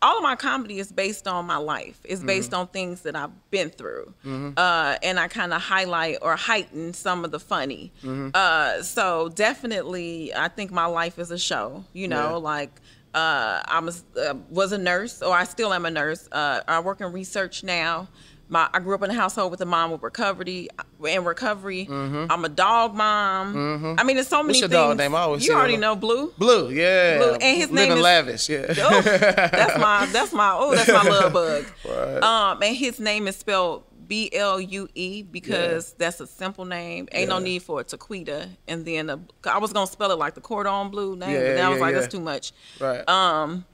all 0.01 0.17
of 0.17 0.23
my 0.23 0.35
comedy 0.35 0.79
is 0.79 0.91
based 0.91 1.27
on 1.27 1.45
my 1.45 1.57
life. 1.57 1.99
It's 2.03 2.21
based 2.23 2.53
on 2.53 2.67
things 2.67 3.01
that 3.01 3.15
I've 3.15 3.31
been 3.51 3.69
through, 3.69 4.13
uh, 4.57 4.97
and 5.01 5.19
I 5.19 5.27
kind 5.27 5.53
of 5.53 5.61
highlight 5.61 6.17
or 6.21 6.35
heighten 6.35 6.93
some 6.93 7.25
of 7.25 7.31
the 7.31 7.39
funny. 7.39 7.91
Uh, 8.33 8.81
so 8.83 9.29
definitely, 9.29 10.33
I 10.33 10.47
think 10.49 10.71
my 10.71 10.85
life 10.85 11.17
is 11.19 11.31
a 11.31 11.37
show. 11.39 11.83
You 11.93 12.07
know, 12.07 12.29
Yeah. 12.31 12.35
like. 12.35 12.81
Uh, 13.13 13.63
I 13.65 13.79
was 13.79 14.03
uh, 14.15 14.35
was 14.51 14.73
a 14.73 14.77
nurse, 14.77 15.23
or 15.23 15.33
I 15.33 15.45
still 15.45 15.73
am 15.73 15.85
a 15.87 15.89
nurse. 15.89 16.27
Uh, 16.31 16.61
I 16.67 16.81
work 16.81 17.01
in 17.01 17.11
research 17.11 17.63
now. 17.63 18.09
My 18.49 18.69
I 18.73 18.79
grew 18.79 18.95
up 18.95 19.03
in 19.03 19.09
a 19.09 19.13
household 19.13 19.51
with 19.51 19.59
a 19.61 19.65
mom 19.65 19.91
with 19.91 20.01
recovery. 20.03 20.69
In 21.05 21.23
recovery, 21.25 21.85
I'm 21.89 22.45
a 22.45 22.49
dog 22.49 22.95
mom. 22.95 23.97
I 23.99 24.03
mean, 24.03 24.15
there's 24.15 24.27
so 24.29 24.37
many 24.41 24.47
What's 24.47 24.59
your 24.61 24.69
things. 24.69 24.71
dog 24.89 24.97
name? 24.97 25.15
I 25.15 25.19
always 25.19 25.45
you 25.45 25.53
already 25.53 25.77
know 25.77 25.95
Blue. 25.95 26.31
Blue, 26.37 26.69
yeah. 26.71 27.17
Blue, 27.17 27.33
and 27.33 27.57
his 27.57 27.69
Living 27.69 27.89
name 27.89 27.97
is- 27.97 28.03
lavish, 28.03 28.49
yeah. 28.49 28.65
Oh, 28.79 29.01
that's 29.01 29.77
my 29.77 30.05
that's 30.11 30.33
my 30.33 30.51
oh 30.53 30.73
that's 30.75 30.87
my 30.87 31.03
love 31.03 31.33
bug. 31.33 31.65
Right. 31.87 32.23
Um, 32.23 32.61
and 32.63 32.75
his 32.75 32.99
name 32.99 33.27
is 33.27 33.35
spelled 33.35 33.83
B 34.07 34.29
L 34.33 34.61
U 34.61 34.87
E 34.95 35.23
because 35.23 35.91
that's 35.93 36.21
a 36.21 36.27
simple 36.27 36.63
name. 36.63 37.09
Ain't 37.11 37.27
no 37.29 37.39
need 37.39 37.63
for 37.63 37.81
a 37.81 37.83
Taquita. 37.83 38.47
And 38.67 38.85
then 38.85 39.09
a, 39.09 39.19
I 39.45 39.57
was 39.57 39.73
gonna 39.73 39.87
spell 39.87 40.11
it 40.11 40.17
like 40.17 40.35
the 40.35 40.41
cordon 40.41 40.89
bleu 40.89 41.15
name, 41.17 41.31
Yeah, 41.31 41.55
but 41.55 41.61
I 41.61 41.69
was 41.69 41.77
yeah, 41.79 41.81
like 41.83 41.93
yeah. 41.93 41.99
that's 41.99 42.11
too 42.13 42.21
much. 42.21 42.53
right. 42.79 43.07
Um, 43.09 43.65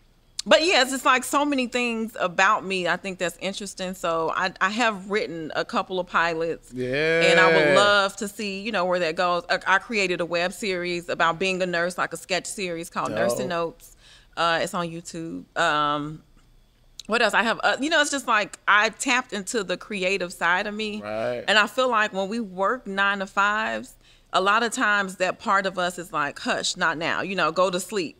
but 0.46 0.66
yeah, 0.66 0.84
it's 0.84 1.06
like 1.06 1.24
so 1.24 1.46
many 1.46 1.68
things 1.68 2.16
about 2.20 2.66
me. 2.66 2.88
I 2.88 2.98
think 2.98 3.20
that's 3.20 3.38
interesting. 3.40 3.94
So 3.94 4.32
I 4.36 4.52
I 4.60 4.70
have 4.70 5.10
written 5.10 5.52
a 5.56 5.64
couple 5.64 6.00
of 6.00 6.08
pilots. 6.08 6.72
yeah. 6.74 7.22
And 7.22 7.40
I 7.40 7.54
would 7.54 7.76
love 7.76 8.16
to 8.18 8.28
see, 8.28 8.62
you 8.62 8.72
know, 8.72 8.86
where 8.86 9.00
that 9.00 9.16
goes. 9.16 9.44
I, 9.50 9.60
I 9.68 9.80
created 9.80 10.22
a 10.22 10.26
web 10.26 10.54
series 10.54 11.10
about 11.10 11.40
being 11.40 11.62
a 11.62 11.66
nurse, 11.66 11.98
like 11.98 12.14
a 12.14 12.18
sketch 12.18 12.46
series 12.46 12.90
called 12.90 13.12
Nursing. 13.12 13.48
Notes. 13.48 13.96
Uh, 14.36 14.60
it's 14.62 14.74
on 14.74 14.90
YouTube. 14.90 15.46
Um, 15.58 16.24
what 17.08 17.22
else? 17.22 17.34
I 17.34 17.44
have, 17.44 17.60
uh, 17.64 17.78
you 17.80 17.90
know, 17.90 18.02
it's 18.02 18.12
just 18.12 18.28
like 18.28 18.58
I 18.68 18.90
tapped 18.90 19.34
into 19.34 19.64
the 19.64 19.78
creative 19.78 20.32
side 20.32 20.68
of 20.68 20.74
me. 20.74 21.02
Right. 21.02 21.44
And 21.48 21.58
I 21.58 21.68
feel 21.68 21.90
like 21.90 22.14
when 22.14 22.30
we 22.30 22.40
work 22.40 22.88
nine 22.88 23.20
to 23.20 23.28
fives, 23.28 23.96
a 24.32 24.42
lot 24.42 24.64
of 24.64 24.72
times 24.72 25.18
that 25.18 25.38
part 25.38 25.66
of 25.66 25.78
us 25.78 26.00
is 26.00 26.12
like, 26.12 26.40
hush, 26.40 26.76
not 26.78 26.98
now, 26.98 27.22
you 27.22 27.36
know, 27.36 27.52
go 27.52 27.70
to 27.70 27.80
sleep. 27.80 28.18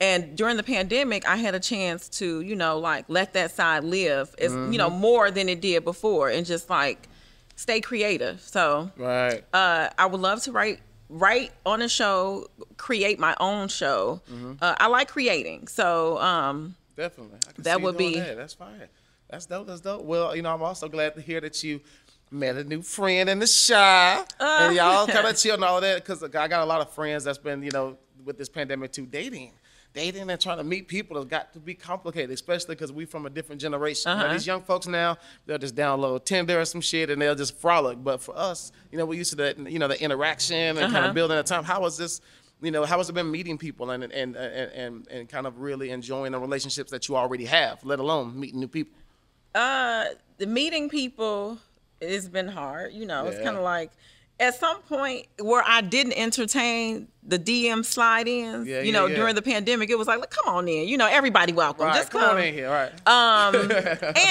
And 0.00 0.36
during 0.36 0.56
the 0.56 0.62
pandemic, 0.62 1.28
I 1.28 1.36
had 1.36 1.54
a 1.54 1.60
chance 1.60 2.08
to, 2.20 2.40
you 2.40 2.56
know, 2.56 2.78
like 2.78 3.04
let 3.08 3.34
that 3.34 3.50
side 3.50 3.84
live, 3.84 4.34
it's, 4.38 4.52
you 4.54 4.78
know, 4.78 4.88
Mm-hmm. 4.88 4.98
more 5.00 5.30
than 5.30 5.48
it 5.48 5.60
did 5.60 5.84
before 5.84 6.30
and 6.30 6.46
just 6.46 6.70
like 6.70 7.08
stay 7.56 7.80
creative. 7.82 8.40
So, 8.40 8.90
Right. 8.96 9.44
uh, 9.52 9.90
I 9.98 10.06
would 10.06 10.20
love 10.20 10.42
to 10.44 10.52
write 10.52 10.80
write 11.12 11.50
on 11.66 11.82
a 11.82 11.88
show, 11.88 12.46
create 12.76 13.18
my 13.18 13.34
own 13.40 13.66
show. 13.68 14.22
Mm-hmm. 14.30 14.52
Uh, 14.62 14.74
I 14.78 14.86
like 14.86 15.08
creating, 15.08 15.66
so 15.66 16.18
um, 16.18 16.76
definitely. 16.96 17.38
I 17.48 17.52
can 17.52 17.62
That 17.64 17.80
would 17.82 17.96
be- 17.98 18.14
that. 18.20 18.36
That's 18.36 18.54
fine. 18.54 18.88
That's 19.28 19.44
dope. 19.46 19.66
That's 19.66 19.80
dope. 19.80 20.04
Well, 20.04 20.34
you 20.36 20.42
know, 20.42 20.54
I'm 20.54 20.62
also 20.62 20.88
glad 20.88 21.14
to 21.16 21.20
hear 21.20 21.40
that 21.40 21.62
you 21.64 21.80
met 22.30 22.56
a 22.56 22.64
new 22.64 22.80
friend 22.80 23.28
in 23.28 23.38
the 23.40 23.64
Chi, 23.68 24.24
and 24.40 24.74
y'all 24.76 25.06
kind 25.08 25.26
of 25.26 25.36
chill 25.42 25.54
and 25.56 25.64
all 25.64 25.80
that. 25.80 25.96
Because 25.96 26.22
I 26.22 26.28
got 26.28 26.62
a 26.62 26.64
lot 26.64 26.80
of 26.80 26.90
friends 26.92 27.24
that's 27.24 27.38
been, 27.38 27.62
you 27.62 27.70
know, 27.72 27.96
with 28.24 28.38
this 28.38 28.48
pandemic 28.48 28.92
too, 28.92 29.04
dating. 29.06 29.52
Dating 29.92 30.30
and 30.30 30.40
trying 30.40 30.58
to 30.58 30.64
meet 30.64 30.86
people 30.86 31.16
has 31.16 31.24
got 31.24 31.52
to 31.52 31.58
be 31.58 31.74
complicated, 31.74 32.30
especially 32.30 32.76
because 32.76 32.92
we're 32.92 33.08
from 33.08 33.26
a 33.26 33.30
different 33.30 33.60
generation. 33.60 34.10
You 34.10 34.16
know, 34.18 34.24
Uh-huh. 34.26 34.32
these 34.34 34.46
young 34.46 34.62
folks 34.62 34.86
now, 34.86 35.16
they'll 35.46 35.58
just 35.58 35.74
download 35.74 36.24
Tinder 36.24 36.60
or 36.60 36.64
some 36.64 36.80
shit 36.80 37.10
and 37.10 37.20
they'll 37.20 37.34
just 37.34 37.56
frolic. 37.58 38.02
But 38.02 38.22
for 38.22 38.36
us, 38.36 38.70
you 38.92 38.98
know, 38.98 39.04
we're 39.04 39.18
used 39.18 39.30
to 39.30 39.36
that, 39.36 39.58
you 39.58 39.80
know, 39.80 39.88
the 39.88 40.00
interaction 40.00 40.56
and 40.56 40.78
kind 40.78 40.96
Uh-huh. 40.96 41.08
of 41.08 41.14
building 41.14 41.38
a 41.38 41.42
time. 41.42 41.64
How 41.64 41.80
was 41.80 41.96
this? 41.98 42.20
You 42.62 42.70
know, 42.70 42.84
how 42.84 42.98
has 42.98 43.08
it 43.08 43.14
been 43.14 43.30
meeting 43.30 43.58
people 43.58 43.90
and 43.90 44.04
and, 44.04 44.12
and 44.12 44.36
and 44.36 45.08
and 45.08 45.28
kind 45.28 45.46
of 45.46 45.58
really 45.60 45.90
enjoying 45.90 46.32
the 46.32 46.38
relationships 46.38 46.90
that 46.92 47.08
you 47.08 47.16
already 47.16 47.46
have, 47.46 47.82
let 47.84 47.98
alone 47.98 48.38
meeting 48.38 48.60
new 48.60 48.68
people? 48.68 48.96
Uh, 49.54 50.04
the 50.38 50.46
meeting 50.46 50.88
people 50.88 51.58
has 52.00 52.28
been 52.28 52.46
hard. 52.48 52.92
You 52.92 53.06
know, 53.06 53.26
it's 53.26 53.38
kind 53.42 53.56
of 53.56 53.62
like 53.64 53.90
at 54.40 54.58
some 54.58 54.80
point 54.82 55.26
where 55.38 55.62
I 55.64 55.82
didn't 55.82 56.14
entertain 56.14 57.08
the 57.22 57.38
DM 57.38 57.84
slide 57.84 58.26
ins. 58.26 58.66
Yeah, 58.66 58.80
you 58.80 58.90
know, 58.90 59.04
yeah, 59.04 59.10
yeah. 59.10 59.16
during 59.16 59.34
the 59.34 59.42
pandemic, 59.42 59.90
it 59.90 59.98
was 59.98 60.08
like, 60.08 60.18
look, 60.18 60.30
come 60.30 60.52
on 60.52 60.66
in. 60.66 60.88
You 60.88 60.96
know, 60.96 61.06
everybody 61.06 61.52
welcome. 61.52 61.84
Right, 61.84 61.94
Just 61.94 62.10
come 62.10 62.22
on 62.22 62.42
in 62.42 62.54
here, 62.54 62.70
right? 62.70 62.90
Um, 63.06 63.54
and 63.60 63.70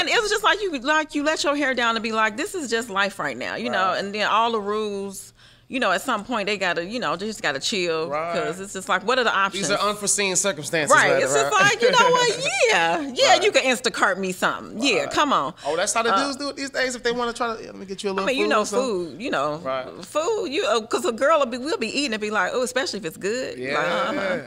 it 0.10 0.22
was 0.22 0.32
just 0.32 0.44
like 0.44 0.62
you 0.62 0.78
like 0.80 1.14
you 1.14 1.24
let 1.24 1.44
your 1.44 1.56
hair 1.56 1.76
down 1.76 1.96
and 1.96 2.04
be 2.04 2.12
like, 2.12 2.36
this 2.36 2.56
is 2.56 2.70
just 2.70 2.90
life 2.90 3.20
right 3.20 3.38
now, 3.38 3.56
you 3.56 3.70
know. 3.70 3.94
And 3.94 4.14
then 4.14 4.28
all 4.28 4.52
the 4.52 4.60
rules, 4.60 5.34
you 5.70 5.80
know, 5.80 5.92
at 5.92 6.02
some 6.02 6.26
point 6.26 6.48
they 6.48 6.58
gotta, 6.58 6.84
you 6.84 7.00
know, 7.00 7.16
they 7.16 7.28
just 7.28 7.44
gotta 7.44 7.60
chill 7.60 8.10
Right. 8.10 8.34
because 8.34 8.60
it's 8.60 8.74
just 8.74 8.90
like, 8.90 9.06
what 9.06 9.20
are 9.20 9.24
the 9.24 9.34
options? 9.34 9.70
These 9.70 9.78
are 9.78 9.88
unforeseen 9.88 10.36
circumstances, 10.36 10.94
right. 10.94 11.12
rather, 11.12 11.24
It's 11.24 11.34
just 11.34 11.54
like 11.54 11.82
you 11.82 11.92
know 11.92 12.10
what? 12.10 12.48
Yeah, 12.70 13.12
yeah. 13.14 13.30
Right. 13.30 13.44
You 13.44 13.52
can 13.52 13.64
Instacart 13.64 14.18
me 14.18 14.32
something. 14.32 14.82
Yeah, 14.84 15.06
come 15.08 15.32
on. 15.32 15.54
Oh, 15.66 15.76
that's 15.76 15.94
how 15.94 16.04
the 16.04 16.12
dudes 16.16 16.36
do 16.38 16.50
it 16.50 16.56
these 16.56 16.70
days. 16.72 16.96
If 16.96 17.04
they 17.04 17.12
want 17.12 17.30
to 17.36 17.38
try 17.38 17.56
to, 17.56 17.64
let 17.64 17.76
me 17.76 17.86
get 17.86 18.04
you 18.04 18.10
a 18.10 18.12
little. 18.12 18.28
I 18.30 18.32
mean, 18.34 18.40
you 18.40 18.48
know, 18.48 18.66
food. 18.66 19.22
You 19.22 19.30
know, 19.32 19.58
Right. 19.58 19.88
food. 20.06 20.48
You 20.48 20.82
because 20.82 21.06
a 21.06 21.12
girl 21.12 21.40
will 21.40 21.46
be 21.46 21.58
we'll 21.58 21.78
be 21.78 21.88
eating 21.88 22.14
and 22.14 22.22
be 22.22 22.32
like, 22.32 22.52
oh, 22.54 22.64
especially 22.64 23.00
if 23.00 23.06
it's 23.06 23.18
good. 23.18 23.58
Yeah. 23.58 23.76
Like, 23.78 24.18
uh-huh. 24.18 24.42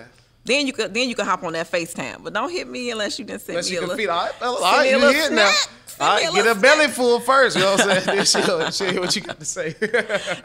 Then 0.45 0.67
you 0.67 0.73
could 0.73 0.93
then 0.93 1.09
you 1.09 1.15
could 1.15 1.25
hop 1.27 1.45
on 1.45 1.53
that 1.53 1.71
FaceTime, 1.71 2.25
but 2.25 2.33
don't 2.33 2.51
hit 2.51 2.67
me 2.69 2.91
unless 2.91 3.19
you 3.19 3.25
didn't 3.25 3.43
send 3.43 3.51
Unless 3.59 3.69
me 3.71 3.75
you 3.75 3.79
a 3.79 3.81
can 3.83 3.89
little. 3.91 4.03
feed. 4.05 4.09
All 4.09 4.25
right, 4.25 4.43
All 4.43 4.61
right, 4.61 4.83
me 4.83 4.89
a 4.89 4.91
you 4.93 4.99
little 4.99 5.13
here 5.15 5.31
now. 5.31 5.47
snack. 5.51 5.69
Send 5.87 6.01
a 6.01 6.05
right, 6.05 6.35
get 6.35 6.57
a 6.57 6.59
belly 6.61 6.89
full 6.89 7.21
first. 7.21 7.55
You 7.55 7.63
know 7.63 7.73
what 7.73 7.81
I'm 7.83 8.01
saying? 8.01 8.17
Then 8.17 8.25
she'll, 8.25 8.71
she'll 8.71 8.91
hear 8.93 9.01
what 9.01 9.15
you 9.15 9.23
got 9.23 9.39
to 9.39 9.45
say. 9.45 9.75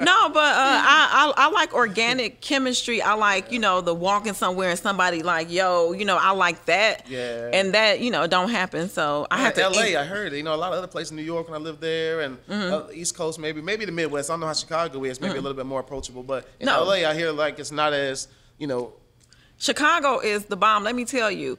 No, 0.01 0.29
but 0.29 0.39
uh, 0.39 0.83
I, 0.83 1.33
I 1.37 1.45
I 1.45 1.49
like 1.49 1.73
organic 1.73 2.41
chemistry. 2.41 3.01
I 3.01 3.13
like 3.13 3.51
you 3.51 3.57
know 3.57 3.81
the 3.81 3.95
walking 3.95 4.33
somewhere 4.33 4.69
and 4.69 4.77
somebody 4.79 5.23
like 5.23 5.49
yo, 5.51 5.93
you 5.93 6.05
know 6.05 6.17
I 6.17 6.31
like 6.31 6.65
that. 6.65 7.09
Yeah. 7.09 7.49
And 7.53 7.73
that 7.73 7.99
you 8.01 8.11
know 8.11 8.27
don't 8.27 8.49
happen. 8.49 8.89
So 8.89 9.25
I 9.31 9.37
have 9.39 9.53
to. 9.55 9.67
LA, 9.69 9.99
I 9.99 10.03
heard 10.03 10.33
you 10.33 10.43
know 10.43 10.53
a 10.53 10.57
lot 10.57 10.73
of 10.73 10.77
other 10.77 10.87
places, 10.87 11.11
in 11.11 11.17
New 11.17 11.23
York 11.23 11.49
when 11.49 11.59
I 11.59 11.63
lived 11.63 11.81
there, 11.81 12.21
and 12.21 12.37
Mm-hmm. 12.47 12.73
uh, 12.73 12.91
East 12.93 13.15
Coast 13.17 13.39
maybe, 13.39 13.61
maybe 13.61 13.85
the 13.85 13.91
Midwest. 13.91 14.29
I 14.29 14.33
don't 14.33 14.41
know 14.41 14.47
how 14.47 14.53
Chicago 14.53 15.03
is, 15.05 15.19
maybe 15.19 15.37
a 15.39 15.41
little 15.41 15.57
bit 15.57 15.65
more 15.65 15.79
approachable, 15.79 16.21
but 16.23 16.47
in 16.59 16.67
No. 16.67 16.83
LA, 16.83 17.09
I 17.09 17.15
hear 17.15 17.31
like 17.31 17.57
it's 17.57 17.71
not 17.71 17.93
as 17.93 18.27
you 18.59 18.67
know. 18.67 18.93
Chicago 19.57 20.19
is 20.19 20.45
the 20.45 20.57
bomb. 20.57 20.83
Let 20.83 20.95
me 20.95 21.05
tell 21.05 21.31
you. 21.31 21.57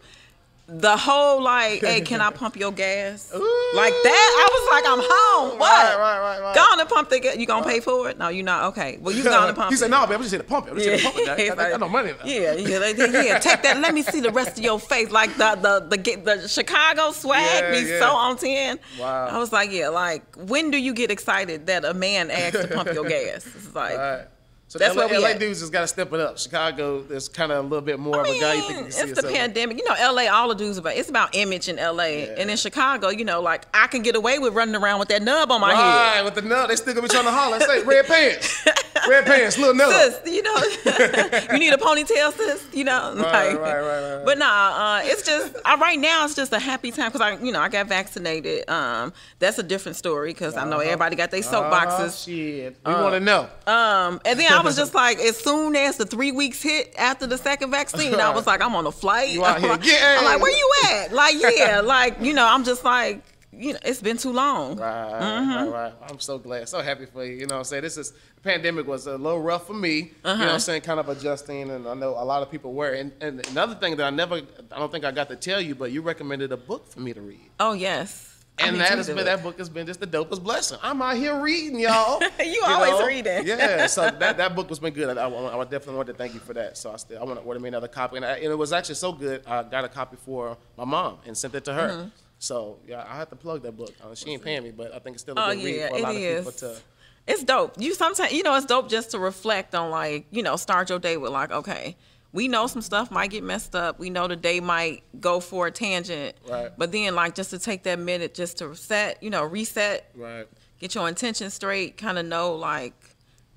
The 0.70 0.98
whole 0.98 1.42
like, 1.42 1.80
hey, 1.80 2.02
can 2.02 2.20
I 2.20 2.30
pump 2.30 2.54
your 2.54 2.70
gas? 2.72 3.32
Ooh. 3.34 3.72
Like 3.74 3.94
that, 4.04 4.34
I 4.36 4.48
was 4.52 4.68
like, 4.70 4.84
I'm 4.86 4.98
home. 5.00 5.58
What? 5.58 5.60
Right, 5.60 5.96
right, 5.96 6.20
right, 6.20 6.42
right. 6.42 6.54
Go 6.54 6.60
on 6.60 6.78
and 6.78 6.86
pump 6.86 7.08
the 7.08 7.20
gas. 7.20 7.38
You 7.38 7.46
gonna 7.46 7.64
pay 7.64 7.80
for 7.80 8.10
it? 8.10 8.18
No, 8.18 8.28
you 8.28 8.42
not. 8.42 8.64
Okay. 8.64 8.98
Well, 9.00 9.14
you 9.14 9.22
go 9.24 9.32
on 9.34 9.48
and 9.48 9.56
pump 9.56 9.70
he 9.70 9.76
said, 9.76 9.90
"No, 9.90 10.02
baby, 10.02 10.16
I'm 10.16 10.20
just 10.20 10.32
here 10.32 10.42
to 10.42 10.46
pump 10.46 10.66
it. 10.66 10.72
I'm 10.72 10.76
just 10.76 10.86
here 10.86 10.98
to 10.98 11.04
pump 11.04 11.16
it. 11.16 11.58
I, 11.58 11.62
I, 11.62 11.66
I 11.68 11.70
got 11.70 11.80
no 11.80 11.88
money." 11.88 12.12
Yeah, 12.22 12.52
yeah, 12.52 12.88
yeah. 12.88 13.38
Take 13.38 13.62
that. 13.62 13.78
Let 13.80 13.94
me 13.94 14.02
see 14.02 14.20
the 14.20 14.30
rest 14.30 14.58
of 14.58 14.62
your 14.62 14.78
face. 14.78 15.10
Like 15.10 15.34
the 15.38 15.56
the 15.88 15.96
the, 15.96 16.16
the 16.16 16.48
Chicago 16.48 17.12
swag 17.12 17.62
Yeah, 17.62 17.70
be 17.70 17.88
yeah. 17.88 18.00
so 18.00 18.10
on 18.14 18.36
ten. 18.36 18.78
Wow. 19.00 19.28
I 19.28 19.38
was 19.38 19.50
like, 19.54 19.72
yeah. 19.72 19.88
Like, 19.88 20.22
when 20.36 20.70
do 20.70 20.76
you 20.76 20.92
get 20.92 21.10
excited 21.10 21.66
that 21.68 21.86
a 21.86 21.94
man 21.94 22.30
asks 22.30 22.60
to 22.60 22.68
pump 22.68 22.92
your 22.92 23.08
gas? 23.08 23.46
It's 23.46 23.74
like. 23.74 24.28
So 24.68 24.78
That's 24.78 24.94
LA, 24.94 25.06
where 25.06 25.16
we 25.16 25.24
LA 25.24 25.30
at. 25.30 25.38
dudes 25.40 25.60
just 25.60 25.72
got 25.72 25.80
to 25.80 25.86
step 25.86 26.12
it 26.12 26.20
up. 26.20 26.38
Chicago, 26.38 27.00
there's 27.00 27.26
kind 27.26 27.50
of 27.50 27.64
a 27.64 27.68
little 27.68 27.80
bit 27.80 27.98
more 27.98 28.18
I 28.18 28.28
of 28.28 28.36
a 28.36 28.38
guy 28.38 28.54
you 28.54 28.60
think 28.60 28.70
you 28.72 28.76
mean, 28.76 28.86
it's 28.86 29.22
the 29.22 29.26
pandemic. 29.26 29.78
You 29.78 29.84
know, 29.88 29.94
LA, 30.12 30.30
all 30.30 30.48
the 30.48 30.54
dudes 30.54 30.76
about 30.76 30.94
it's 30.94 31.08
about 31.08 31.34
image 31.34 31.68
in 31.68 31.76
LA. 31.76 32.02
And 32.36 32.50
in 32.50 32.56
Chicago, 32.58 33.08
you 33.08 33.24
know, 33.24 33.40
like 33.40 33.64
I 33.72 33.86
can 33.86 34.02
get 34.02 34.14
away 34.14 34.38
with 34.38 34.52
running 34.52 34.76
around 34.76 34.98
with 34.98 35.08
that 35.08 35.22
nub 35.22 35.50
on 35.50 35.62
my 35.62 35.74
head. 35.74 36.16
Right, 36.16 36.22
with 36.22 36.34
the 36.34 36.42
nub, 36.42 36.68
they 36.68 36.76
still 36.76 36.92
gonna 36.92 37.08
be 37.08 37.10
trying 37.10 37.24
to 37.24 37.30
holler. 37.30 37.54
And 37.54 37.64
say 37.64 37.82
red 37.82 38.04
pants, 38.04 38.66
red 39.08 39.26
pants, 39.26 39.58
little 39.58 39.74
nut. 39.74 39.90
sis, 39.90 40.32
you 40.34 40.42
know, 40.42 40.54
you 41.52 41.58
need 41.58 41.72
a 41.72 41.76
ponytail, 41.76 42.32
sis. 42.36 42.66
You 42.72 42.84
know, 42.84 43.14
Right, 43.16 43.52
like, 43.52 43.58
right, 43.60 43.80
right, 43.80 44.16
right. 44.16 44.24
But 44.24 44.38
nah, 44.38 44.46
uh, 44.46 45.00
it's 45.04 45.22
just 45.22 45.54
uh, 45.64 45.76
right 45.80 45.98
now. 45.98 46.24
It's 46.24 46.34
just 46.34 46.52
a 46.52 46.58
happy 46.58 46.90
time 46.92 47.10
because 47.10 47.20
I, 47.20 47.36
you 47.42 47.52
know, 47.52 47.60
I 47.60 47.68
got 47.68 47.86
vaccinated. 47.86 48.68
Um, 48.68 49.12
that's 49.38 49.58
a 49.58 49.62
different 49.62 49.96
story 49.96 50.30
because 50.32 50.56
I 50.56 50.64
know 50.64 50.78
everybody 50.80 51.16
got 51.16 51.30
their 51.30 51.40
Oh, 51.40 51.42
soapboxes. 51.42 52.24
shit. 52.24 52.76
We 52.86 52.92
want 52.92 53.14
to 53.14 53.20
know. 53.20 53.48
Um, 53.66 54.20
and 54.24 54.38
then 54.38 54.52
I 54.52 54.62
was 54.62 54.76
just 54.82 54.94
like, 54.94 55.18
as 55.18 55.36
soon 55.36 55.76
as 55.76 55.96
the 55.96 56.06
three 56.06 56.32
weeks 56.32 56.62
hit 56.62 56.94
after 56.98 57.26
the 57.26 57.38
second 57.38 57.70
vaccine, 57.70 58.14
I 58.14 58.30
was 58.34 58.46
like, 58.46 58.60
I'm 58.62 58.74
on 58.74 58.86
a 58.86 58.92
flight. 58.92 59.30
You 59.30 59.44
out 59.44 59.56
I'm 59.56 59.60
here 59.62 59.70
like, 59.70 59.82
getting- 59.82 60.18
I'm 60.18 60.24
like, 60.24 60.40
where 60.42 60.56
you 60.56 60.72
at? 60.90 61.12
Like, 61.12 61.34
yeah, 61.38 61.80
like 61.80 62.20
you 62.20 62.32
know, 62.34 62.46
I'm 62.46 62.64
just 62.64 62.84
like, 62.84 63.22
you 63.58 63.72
know, 63.74 63.78
it's 63.84 64.00
been 64.00 64.16
too 64.16 64.32
long. 64.32 64.76
Right, 64.76 65.20
Mm-hmm. 65.20 65.70
right, 65.70 65.82
right. 65.84 65.92
I'm 66.08 66.18
so 66.20 66.38
glad, 66.38 66.68
so 66.68 66.80
happy 66.80 67.06
for 67.06 67.24
you. 67.24 67.32
You 67.34 67.46
know 67.46 67.56
what 67.56 67.58
I'm 67.60 67.64
saying? 67.64 67.82
This 67.82 67.96
is 67.96 68.12
the 68.12 68.40
pandemic 68.42 68.86
was 68.86 69.06
a 69.06 69.16
little 69.18 69.40
rough 69.40 69.66
for 69.66 69.74
me. 69.74 69.96
You 69.96 70.02
know 70.24 70.30
Uh-huh. 70.30 70.44
what 70.44 70.52
I'm 70.54 70.60
saying? 70.60 70.82
Kind 70.82 71.00
of 71.00 71.08
adjusting, 71.08 71.70
and 71.70 71.86
I 71.88 71.94
know 71.94 72.10
a 72.10 72.24
lot 72.24 72.42
of 72.42 72.50
people 72.50 72.72
were. 72.72 72.92
And, 72.92 73.12
and 73.20 73.46
another 73.48 73.74
thing 73.74 73.96
that 73.96 74.06
I 74.06 74.10
never, 74.10 74.36
I 74.72 74.78
don't 74.78 74.92
think 74.92 75.04
I 75.04 75.10
got 75.10 75.28
to 75.30 75.36
tell 75.36 75.60
you, 75.60 75.74
but 75.74 75.90
you 75.90 76.02
recommended 76.02 76.52
a 76.52 76.56
book 76.56 76.88
for 76.88 77.00
me 77.00 77.12
to 77.12 77.20
read. 77.20 77.50
Oh 77.60 77.72
yes. 77.72 78.34
And 78.60 78.80
that 78.80 78.90
has 78.98 79.06
been 79.06 79.24
that 79.24 79.40
book 79.44 79.56
has 79.58 79.68
been 79.68 79.86
just 79.86 80.00
the 80.00 80.06
dopest 80.06 80.42
blessing. 80.42 80.78
I'm 80.82 81.00
out 81.00 81.16
here 81.16 81.40
reading, 81.40 81.78
y'all. 81.78 82.20
You 82.44 82.60
always 82.66 83.06
reading. 83.06 83.46
Yeah, 83.46 83.86
so 83.96 84.10
that, 84.10 84.36
that 84.36 84.56
book 84.56 84.68
has 84.70 84.80
been 84.80 84.92
good. 84.92 85.16
I, 85.16 85.28
I, 85.28 85.60
I 85.60 85.62
definitely 85.62 85.94
want 85.94 86.08
to 86.08 86.14
thank 86.14 86.34
you 86.34 86.40
for 86.40 86.54
that. 86.54 86.76
So 86.76 86.90
I 86.92 86.96
still 86.96 87.20
I 87.20 87.24
want 87.24 87.38
to 87.38 87.44
order 87.44 87.60
me 87.60 87.68
another 87.68 87.86
copy, 87.86 88.16
and, 88.16 88.24
I, 88.24 88.32
and 88.38 88.46
it 88.46 88.58
was 88.58 88.72
actually 88.72 88.96
so 88.96 89.12
good. 89.12 89.46
I 89.46 89.62
got 89.62 89.84
a 89.84 89.88
copy 89.88 90.16
for 90.24 90.56
my 90.76 90.84
mom 90.84 91.18
and 91.24 91.36
sent 91.38 91.54
it 91.54 91.64
to 91.66 91.72
her. 91.72 91.88
Mm-hmm. 91.88 92.08
So 92.38 92.78
yeah, 92.86 93.04
I 93.08 93.16
have 93.16 93.30
to 93.30 93.36
plug 93.36 93.62
that 93.62 93.76
book. 93.76 93.94
Uh, 94.02 94.14
she 94.14 94.30
ain't 94.30 94.42
paying 94.44 94.62
me, 94.62 94.70
but 94.70 94.94
I 94.94 94.98
think 94.98 95.14
it's 95.14 95.22
still 95.22 95.36
a 95.38 95.40
Oh 95.50 95.54
good 95.54 95.64
read 95.64 95.88
for 95.88 95.96
a 95.96 95.98
lot 96.00 96.14
it 96.14 96.30
of 96.32 96.36
people 96.38 96.52
to. 96.52 96.80
It's 97.26 97.44
dope. 97.44 97.74
You 97.78 97.92
sometimes, 97.94 98.32
you 98.32 98.42
know, 98.42 98.54
it's 98.54 98.64
dope 98.64 98.88
just 98.88 99.10
to 99.10 99.18
reflect 99.18 99.74
on 99.74 99.90
like, 99.90 100.26
you 100.30 100.42
know, 100.42 100.56
start 100.56 100.88
your 100.88 100.98
day 100.98 101.16
with 101.18 101.30
like, 101.30 101.50
okay, 101.50 101.96
we 102.32 102.48
know 102.48 102.66
some 102.66 102.80
stuff 102.80 103.10
might 103.10 103.30
get 103.30 103.42
messed 103.42 103.74
up. 103.74 103.98
We 103.98 104.08
know 104.08 104.28
the 104.28 104.36
day 104.36 104.60
might 104.60 105.02
go 105.20 105.40
for 105.40 105.66
a 105.66 105.70
tangent. 105.70 106.36
Right. 106.48 106.70
But 106.78 106.92
then 106.92 107.14
like 107.14 107.34
just 107.34 107.50
to 107.50 107.58
take 107.58 107.82
that 107.82 107.98
minute 107.98 108.34
just 108.34 108.58
to 108.58 108.68
reset, 108.68 109.22
you 109.22 109.28
know, 109.30 109.44
reset, 109.44 110.10
Right. 110.14 110.46
get 110.78 110.94
your 110.94 111.06
intention 111.08 111.50
straight, 111.50 111.96
kind 111.98 112.18
of 112.18 112.24
know 112.24 112.54
like 112.54 112.94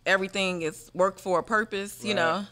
everything 0.05 0.63
is 0.63 0.89
work 0.93 1.19
for 1.19 1.39
a 1.39 1.43
purpose, 1.43 2.03
you 2.03 2.09
Right. 2.09 2.15
know. 2.15 2.45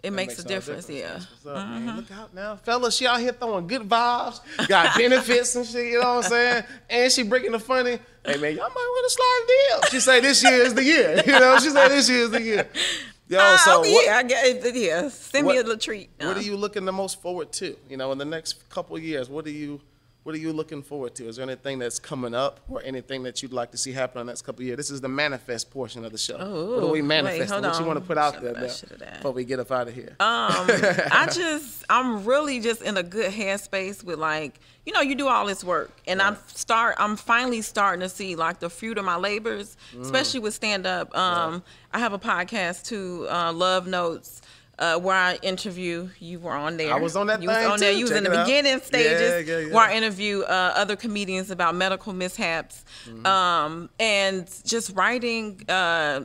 It 0.00 0.10
That 0.10 0.12
makes, 0.12 0.38
a 0.38 0.42
all 0.42 0.48
difference, 0.48 0.88
yeah. 0.88 1.18
Up, 1.44 1.54
man. 1.68 1.96
Look 1.96 2.10
out 2.12 2.32
now, 2.32 2.54
fellas. 2.56 2.96
She 2.96 3.06
out 3.06 3.18
here 3.18 3.32
throwing 3.32 3.66
good 3.66 3.82
vibes, 3.88 4.40
got 4.68 4.96
benefits 4.98 5.56
and 5.56 5.66
shit. 5.66 5.86
You 5.86 6.00
know 6.00 6.16
what 6.16 6.24
I'm 6.26 6.30
saying? 6.30 6.64
And 6.88 7.10
she 7.12 7.24
breaking 7.24 7.50
the 7.52 7.58
funny. 7.58 7.98
Hey 8.24 8.36
man, 8.36 8.52
y'all 8.56 8.68
might 8.68 8.74
want 8.74 9.10
to 9.10 9.14
slide 9.14 9.44
deal. 9.48 9.90
She 9.90 10.00
say 10.00 10.20
this 10.20 10.42
year 10.44 10.62
is 10.62 10.74
the 10.74 10.84
year. 10.84 11.22
You 11.26 11.32
know, 11.32 11.58
she 11.58 11.70
say 11.70 11.88
this 11.88 12.08
year 12.08 12.20
is 12.20 12.30
the 12.30 12.42
year. 12.42 12.68
Yo, 13.26 13.38
Ah, 13.40 13.60
so 13.64 13.80
okay, 13.80 13.92
what, 13.92 14.06
yeah, 14.06 14.16
I 14.18 14.22
get 14.22 14.64
it, 14.66 14.74
yeah. 14.76 15.08
Send 15.08 15.46
me 15.46 15.52
a 15.54 15.56
what- 15.56 15.66
little 15.66 15.78
treat. 15.80 16.10
what 16.18 16.36
Uh, 16.36 16.40
are 16.40 16.42
you 16.42 16.56
looking 16.56 16.84
the 16.84 16.92
most 16.92 17.20
forward 17.20 17.50
to? 17.54 17.76
You 17.90 17.96
know, 17.96 18.12
in 18.12 18.18
the 18.18 18.24
next 18.24 18.68
couple 18.70 18.94
of 18.96 19.02
years, 19.02 19.28
what 19.28 19.46
are 19.46 19.50
you 19.50 19.80
what 20.28 20.34
are 20.34 20.38
you 20.40 20.52
looking 20.52 20.82
forward 20.82 21.14
to? 21.14 21.26
Is 21.26 21.36
there 21.36 21.42
anything 21.46 21.78
that's 21.78 21.98
coming 21.98 22.34
up 22.34 22.60
or 22.68 22.82
anything 22.84 23.22
that 23.22 23.42
you'd 23.42 23.50
like 23.54 23.70
to 23.70 23.78
see 23.78 23.92
happen 23.92 24.20
in 24.20 24.26
the 24.26 24.30
next 24.30 24.42
couple 24.42 24.60
of 24.60 24.66
years? 24.66 24.76
This 24.76 24.90
is 24.90 25.00
the 25.00 25.08
manifest 25.08 25.70
portion 25.70 26.04
of 26.04 26.12
the 26.12 26.18
show. 26.18 26.36
what 26.36 26.84
are 26.84 26.90
we 26.92 27.00
manifesting? 27.00 27.62
what 27.62 27.80
you 27.80 27.86
want 27.86 27.98
to 27.98 28.04
put 28.04 28.18
out 28.18 28.34
Shut 28.34 28.42
there 28.42 28.52
now 28.52 29.14
before 29.16 29.32
we 29.32 29.46
get 29.46 29.58
up 29.58 29.72
out 29.72 29.88
of 29.88 29.94
here? 29.94 30.10
Um, 30.10 30.16
I 30.20 31.30
just, 31.32 31.82
I'm 31.88 32.26
really 32.26 32.60
just 32.60 32.82
in 32.82 32.98
a 32.98 33.02
good 33.02 33.32
headspace 33.32 34.04
with 34.04 34.18
like, 34.18 34.60
you 34.84 34.92
know, 34.92 35.00
you 35.00 35.14
do 35.14 35.28
all 35.28 35.46
this 35.46 35.64
work, 35.64 35.92
and 36.06 36.20
I'm 36.20 36.36
start, 36.48 36.96
I'm 36.98 37.16
finally 37.16 37.62
starting 37.62 38.00
to 38.00 38.10
see 38.10 38.36
like 38.36 38.58
the 38.60 38.68
fruit 38.68 38.98
of 38.98 39.06
my 39.06 39.16
labors, 39.16 39.78
Mm. 39.94 40.02
especially 40.02 40.40
with 40.40 40.52
stand 40.52 40.86
up. 40.86 41.16
Um, 41.16 41.62
I 41.94 42.00
have 42.00 42.12
a 42.12 42.18
podcast 42.18 42.84
too, 42.84 43.26
uh, 43.30 43.50
Love 43.54 43.86
Notes. 43.86 44.42
Uh, 44.78 44.96
where 44.96 45.16
I 45.16 45.34
interview, 45.42 46.08
you 46.20 46.38
were 46.38 46.52
on 46.52 46.76
there. 46.76 46.94
I 46.94 47.00
was 47.00 47.16
on 47.16 47.26
that 47.26 47.42
You 47.42 47.48
was 47.48 47.56
thing, 47.56 47.66
on 47.66 47.80
there. 47.80 47.92
too. 47.92 47.98
You 47.98 48.04
was 48.04 48.12
in 48.12 48.22
the 48.22 48.32
out. 48.38 48.46
beginning 48.46 48.80
stages. 48.80 49.48
Yeah, 49.48 49.58
yeah, 49.58 49.66
yeah. 49.66 49.74
Where 49.74 49.84
I 49.84 49.94
interview 49.94 50.42
uh, 50.42 50.72
other 50.76 50.94
comedians 50.94 51.50
about 51.50 51.74
medical 51.74 52.12
mishaps, 52.12 52.84
Mm-hmm. 53.06 53.26
um, 53.26 53.90
and 53.98 54.48
just 54.64 54.94
writing, 54.94 55.64
uh, 55.68 56.20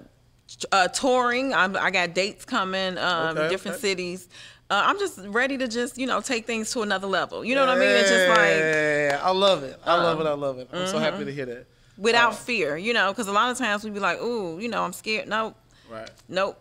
uh, 0.72 0.88
touring. 0.90 1.52
I'm, 1.54 1.76
I 1.76 1.90
got 1.90 2.14
dates 2.14 2.46
coming, 2.46 2.98
um, 3.00 3.38
Okay, 3.38 3.50
different 3.50 3.78
okay. 3.78 3.88
cities. 3.88 4.30
Uh, 4.70 4.82
I'm 4.86 5.00
just 5.00 5.20
ready 5.28 5.58
to 5.58 5.68
just 5.68 5.98
you 5.98 6.06
know 6.08 6.22
take 6.22 6.46
things 6.46 6.72
to 6.74 6.82
another 6.84 7.08
level. 7.08 7.44
You 7.44 7.56
know 7.56 7.66
what 7.66 7.76
I 7.76 7.80
mean? 7.80 7.90
It's 7.90 8.10
just 8.10 8.28
like 8.30 8.58
Yeah, 8.60 9.20
I 9.24 9.32
love 9.32 9.64
it. 9.64 9.80
I 9.86 9.96
love 10.02 10.20
it. 10.22 10.28
I 10.28 10.34
love 10.34 10.60
it. 10.60 10.70
I'm 10.72 10.88
so 10.88 11.00
happy 11.00 11.26
to 11.26 11.32
hear 11.34 11.46
that. 11.48 11.66
without 11.98 12.34
Uh, 12.34 12.36
fear. 12.36 12.78
You 12.78 12.94
know, 12.94 13.12
because 13.12 13.28
a 13.28 13.32
lot 13.32 13.50
of 13.52 13.58
times 13.58 13.84
we'd 13.84 13.94
be 13.96 14.00
like, 14.00 14.20
ooh, 14.22 14.60
you 14.60 14.68
know, 14.70 14.84
I'm 14.84 14.94
scared. 14.94 15.28
Nope, 15.28 15.56
Right. 15.90 16.10
nope. 16.30 16.58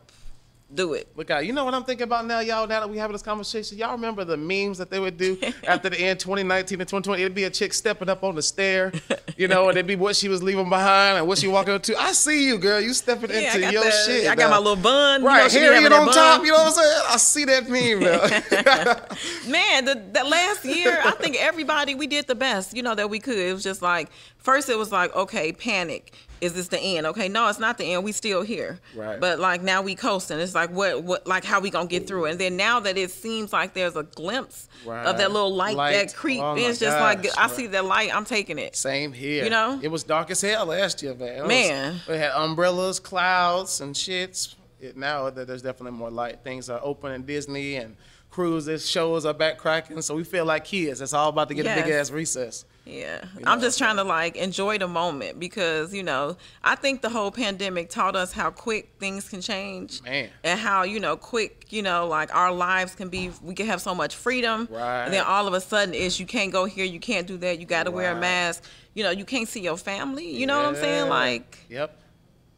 Do 0.75 0.95
it. 0.95 1.09
Look 1.17 1.31
out. 1.31 1.45
You 1.47 1.53
know 1.53 1.65
what 1.65 1.75
I'm 1.75 1.85
thinking 1.85 2.05
about 2.05 2.27
now, 2.27 2.41
y'all, 2.41 2.67
now 2.67 2.81
that 2.81 2.89
we 2.91 2.97
having 2.99 3.13
this 3.13 3.23
conversation? 3.23 3.77
Y'all 3.79 3.93
remember 3.93 4.25
the 4.25 4.37
memes 4.37 4.79
that 4.79 4.91
they 4.91 4.99
would 5.01 5.17
do 5.17 5.39
after 5.67 5.91
the 5.91 6.01
end 6.01 6.19
2019 6.21 6.81
and 6.81 6.89
2020? 6.89 7.23
It'd 7.23 7.35
be 7.35 7.45
a 7.45 7.51
chick 7.51 7.73
stepping 7.75 8.09
up 8.09 8.25
on 8.25 8.35
the 8.35 8.43
stair, 8.43 8.93
you 9.37 9.49
know, 9.49 9.69
and 9.69 9.77
it'd 9.77 9.87
be 9.87 9.97
what 9.97 10.17
she 10.17 10.29
was 10.29 10.43
leaving 10.43 10.69
behind 10.69 11.19
and 11.19 11.27
what 11.27 11.39
she 11.39 11.49
walking 11.49 11.75
up 11.75 11.83
to. 11.85 11.97
I 11.97 12.13
see 12.13 12.47
you, 12.47 12.59
girl. 12.59 12.81
You 12.81 12.95
stepping 12.95 13.31
Yeah, 13.31 13.55
into 13.57 13.71
your 13.73 13.85
the- 13.85 13.91
shit. 14.07 14.27
I 14.29 14.35
got 14.35 14.45
now. 14.45 14.51
my 14.51 14.59
little 14.59 14.77
bun. 14.77 15.21
you 15.21 15.27
know, 15.27 15.33
Right, 15.33 15.51
she 15.51 15.59
be 15.59 15.65
Harriet 15.65 15.93
having 15.93 16.09
on 16.09 16.15
top, 16.15 16.43
you 16.43 16.49
know 16.53 16.55
what 16.59 16.67
I'm 16.69 16.73
saying? 16.73 17.03
I 17.09 17.17
see 17.19 17.45
that 17.45 17.69
meme, 17.69 18.01
man. 18.01 19.03
Man, 19.51 19.85
the, 19.85 19.95
the 20.13 20.25
last 20.25 20.65
year, 20.65 21.01
I 21.05 21.11
think 21.13 21.37
everybody 21.41 21.95
we 21.95 22.07
did 22.07 22.27
the 22.27 22.35
best, 22.35 22.77
you 22.77 22.83
know, 22.83 22.95
that 22.95 23.11
we 23.11 23.19
could. 23.19 23.37
It 23.39 23.53
was 23.53 23.63
just 23.63 23.83
like 23.83 24.11
first, 24.39 24.69
it 24.69 24.77
was 24.79 24.93
like, 24.93 25.15
okay, 25.15 25.53
panic. 25.53 26.13
Is 26.43 26.55
this 26.55 26.67
the 26.67 26.79
end? 26.81 27.07
Okay, 27.07 27.29
no, 27.29 27.47
it's 27.49 27.61
not 27.61 27.79
the 27.79 27.85
end. 27.85 28.03
We 28.03 28.11
still 28.11 28.43
here. 28.43 28.81
Right. 28.97 29.21
But 29.21 29.39
like 29.39 29.63
now 29.63 29.81
we 29.81 29.95
coasting. 29.95 30.41
It's 30.41 30.57
like 30.57 30.71
what 30.71 31.05
what 31.05 31.25
like 31.25 31.45
how 31.45 31.61
we 31.61 31.71
gonna 31.71 31.87
get 31.87 32.09
through 32.09 32.25
it? 32.25 32.31
And 32.33 32.41
then 32.41 32.57
now 32.57 32.81
that 32.81 32.99
it 32.99 33.13
seems 33.13 33.53
like 33.53 33.75
there's 33.75 33.95
a 33.95 34.03
glimpse 34.03 34.69
of 34.85 35.19
that 35.19 35.31
little 35.31 35.55
light, 35.55 35.77
Light. 35.77 35.93
that 35.93 36.15
creep, 36.17 36.41
Oh, 36.43 36.57
it's 36.57 36.81
just 36.81 36.99
like 36.99 37.25
I 37.39 37.47
see 37.47 37.69
that 37.69 37.85
light. 37.85 38.13
I'm 38.13 38.25
taking 38.25 38.59
it. 38.59 38.75
Same 38.75 39.13
here. 39.13 39.45
You 39.45 39.51
know? 39.51 39.79
It 39.81 39.87
was 39.87 40.03
dark 40.03 40.33
as 40.33 40.41
hell 40.41 40.67
last 40.67 41.01
year, 41.01 41.15
man. 41.15 41.29
It 41.29 41.41
was- 41.43 41.49
Man. 41.49 42.01
we 42.09 42.17
had 42.17 42.33
umbrellas, 42.33 42.99
clouds, 42.99 43.81
and 43.81 43.95
shits. 43.95 44.57
It, 44.81 44.97
now 44.97 45.31
that 45.31 45.47
there's 45.47 45.63
definitely 45.63 45.97
more 45.97 46.11
light. 46.11 46.41
Things 46.43 46.69
are 46.69 46.81
open 46.83 47.13
in 47.13 47.23
Disney 47.25 47.77
and 47.77 47.97
cruises, 48.31 48.89
shows 48.91 49.25
are 49.25 49.35
back 49.35 49.59
cracking. 49.59 50.03
So 50.03 50.17
we 50.17 50.25
feel 50.25 50.45
like 50.45 50.65
kids. 50.65 51.01
It's 51.01 51.13
all 51.13 51.29
about 51.29 51.47
to 51.51 51.55
get 51.55 51.67
a 51.67 51.83
big 51.85 51.93
ass 51.93 52.11
recess. 52.11 52.65
Yeah. 52.85 53.25
You 53.39 53.45
I'm 53.47 53.61
just 53.61 53.79
trying 53.79 53.97
to 53.97 54.05
like 54.05 54.37
enjoy 54.37 54.79
the 54.79 54.89
moment 54.89 55.39
because, 55.39 55.95
you 55.95 56.03
know, 56.03 56.37
I 56.65 56.75
think 56.75 57.01
the 57.01 57.09
whole 57.09 57.31
pandemic 57.31 57.91
taught 57.91 58.17
us 58.17 58.33
how 58.33 58.51
quick 58.51 58.91
things 58.99 59.29
can 59.29 59.41
change. 59.41 60.03
Man. 60.03 60.31
And 60.43 60.59
how, 60.59 60.83
you 60.83 60.99
know, 60.99 61.17
quick, 61.17 61.67
you 61.71 61.83
know, 61.83 62.09
like 62.09 62.35
our 62.35 62.53
lives 62.53 62.95
can 62.95 63.09
be 63.09 63.31
we 63.43 63.55
can 63.55 63.67
have 63.67 63.81
so 63.81 63.95
much 63.95 64.17
freedom. 64.17 64.69
Right. 64.71 65.05
And 65.05 65.15
then 65.15 65.25
all 65.25 65.47
of 65.47 65.55
a 65.55 65.61
sudden 65.61 65.95
it's 65.95 66.19
you 66.19 66.27
can't 66.27 66.53
go 66.53 66.65
here, 66.65 66.85
you 66.85 67.01
can't 67.01 67.27
do 67.27 67.37
that, 67.39 67.61
you 67.61 67.67
gotta 67.67 67.91
wear 67.91 68.13
a 68.13 68.21
mask. 68.21 68.65
You 68.95 69.05
know, 69.05 69.11
you 69.11 69.25
can't 69.25 69.49
see 69.49 69.61
your 69.61 69.77
family. 69.77 70.29
You 70.31 70.47
know 70.47 70.59
what 70.59 70.67
I'm 70.67 70.75
saying? 70.77 71.09
Like 71.09 71.59
Yep. 71.69 71.99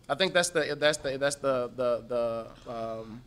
I 0.08 0.14
think 0.14 0.32
that's 0.32 0.50
the 0.50 0.76
that's 0.78 0.98
the 0.98 1.18
that's 1.18 1.36
the 1.36 1.70
the 1.76 2.48
the 2.66 2.72
um 2.72 3.22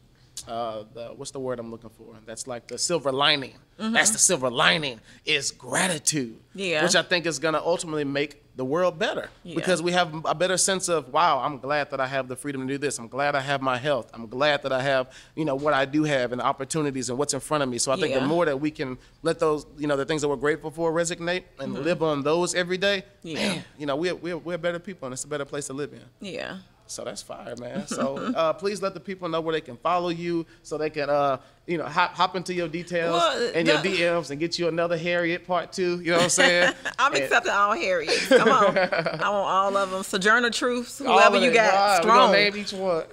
uh 0.47 0.83
the 0.93 1.07
what's 1.15 1.31
the 1.31 1.39
word 1.39 1.59
I'm 1.59 1.71
looking 1.71 1.89
for? 1.91 2.15
That's 2.25 2.47
like 2.47 2.67
the 2.67 2.77
silver 2.77 3.11
lining. 3.11 3.53
That's 3.77 4.11
the 4.11 4.17
silver 4.17 4.49
lining 4.49 4.99
is 5.25 5.51
gratitude. 5.51 6.37
Mm-hmm. 6.49 6.59
Yeah. 6.59 6.83
Which 6.83 6.95
I 6.95 7.01
think 7.03 7.25
is 7.25 7.37
gonna 7.39 7.61
ultimately 7.63 8.03
make 8.03 8.43
the 8.55 8.65
world 8.65 8.97
better 8.97 9.29
Yeah. 9.43 9.53
because 9.55 9.83
we 9.83 9.91
have 9.91 10.25
a 10.25 10.33
better 10.33 10.57
sense 10.57 10.89
of 10.89 11.13
wow 11.13 11.37
i'm 11.45 11.59
glad 11.59 11.91
that 11.91 11.99
i 12.01 12.07
have 12.07 12.27
the 12.27 12.35
freedom 12.35 12.67
to 12.67 12.73
do 12.73 12.79
this 12.79 12.97
i'm 12.97 13.07
glad 13.07 13.35
i 13.35 13.39
have 13.39 13.61
my 13.61 13.77
health 13.77 14.09
i'm 14.15 14.25
glad 14.25 14.63
that 14.63 14.71
i 14.71 14.81
have 14.81 15.11
you 15.35 15.45
know 15.45 15.53
what 15.53 15.75
i 15.75 15.85
do 15.85 16.01
have 16.05 16.31
and 16.31 16.41
the 16.41 16.43
opportunities 16.43 17.09
and 17.11 17.19
what's 17.19 17.35
in 17.35 17.39
front 17.39 17.61
of 17.61 17.69
me 17.69 17.77
so 17.77 17.91
i 17.91 17.95
think 17.95 18.15
the 18.15 18.21
more 18.21 18.45
that 18.45 18.59
we 18.59 18.71
can 18.71 18.97
let 19.21 19.37
those 19.37 19.67
you 19.77 19.85
know 19.85 19.95
the 19.95 20.05
things 20.05 20.23
that 20.23 20.27
we're 20.27 20.35
grateful 20.35 20.71
for 20.71 20.91
resonate 20.91 21.43
and 21.59 21.71
live 21.83 22.01
on 22.01 22.23
those 22.23 22.55
every 22.55 22.79
day 22.79 23.03
Mm-hmm. 23.23 23.27
Yeah. 23.27 23.47
man, 23.49 23.63
you 23.77 23.85
know 23.85 23.95
we're, 23.95 24.15
we're, 24.15 24.37
we're 24.39 24.57
better 24.57 24.79
people 24.79 25.05
and 25.05 25.13
it's 25.13 25.23
a 25.23 25.27
better 25.27 25.45
place 25.45 25.67
to 25.67 25.73
live 25.73 25.93
in 25.93 26.01
yeah. 26.19 26.57
So 26.87 27.03
that's 27.03 27.21
fire, 27.21 27.55
man. 27.59 27.87
So 27.87 28.17
uh, 28.17 28.53
please 28.61 28.81
let 28.81 28.93
the 28.93 28.99
people 28.99 29.29
know 29.29 29.41
where 29.41 29.53
they 29.53 29.61
can 29.61 29.77
follow 29.77 30.09
you, 30.09 30.45
so 30.63 30.77
they 30.77 30.89
can, 30.89 31.09
uh, 31.09 31.37
you 31.65 31.77
know, 31.77 31.85
hop, 31.85 32.13
hop 32.15 32.35
into 32.35 32.53
your 32.53 32.67
details 32.67 33.13
Well, 33.13 33.51
and 33.53 33.67
your 33.67 33.77
DMs 33.77 34.31
and 34.31 34.39
get 34.39 34.57
you 34.57 34.67
another 34.67 34.97
Harriet 34.97 35.45
part 35.45 35.71
two. 35.73 35.99
You 36.01 36.11
know 36.11 36.17
what 36.17 36.23
I'm 36.23 36.29
saying? 36.41 36.73
I'm 36.97 37.13
And- 37.13 37.23
accepting 37.23 37.51
all 37.51 37.73
Harriets. 37.75 38.27
Come 38.27 38.49
on. 38.49 38.77
I 38.77 38.89
want 39.11 39.25
all 39.25 39.77
of 39.77 39.91
them. 39.91 40.03
Sojourner 40.03 40.49
Truths, 40.49 40.99
whoever 40.99 41.37
you 41.37 41.51
got. 41.53 41.73
Wow, 41.73 41.99
strong. 42.01 42.31
name 42.31 42.57
each 42.57 42.73
one. 42.73 43.03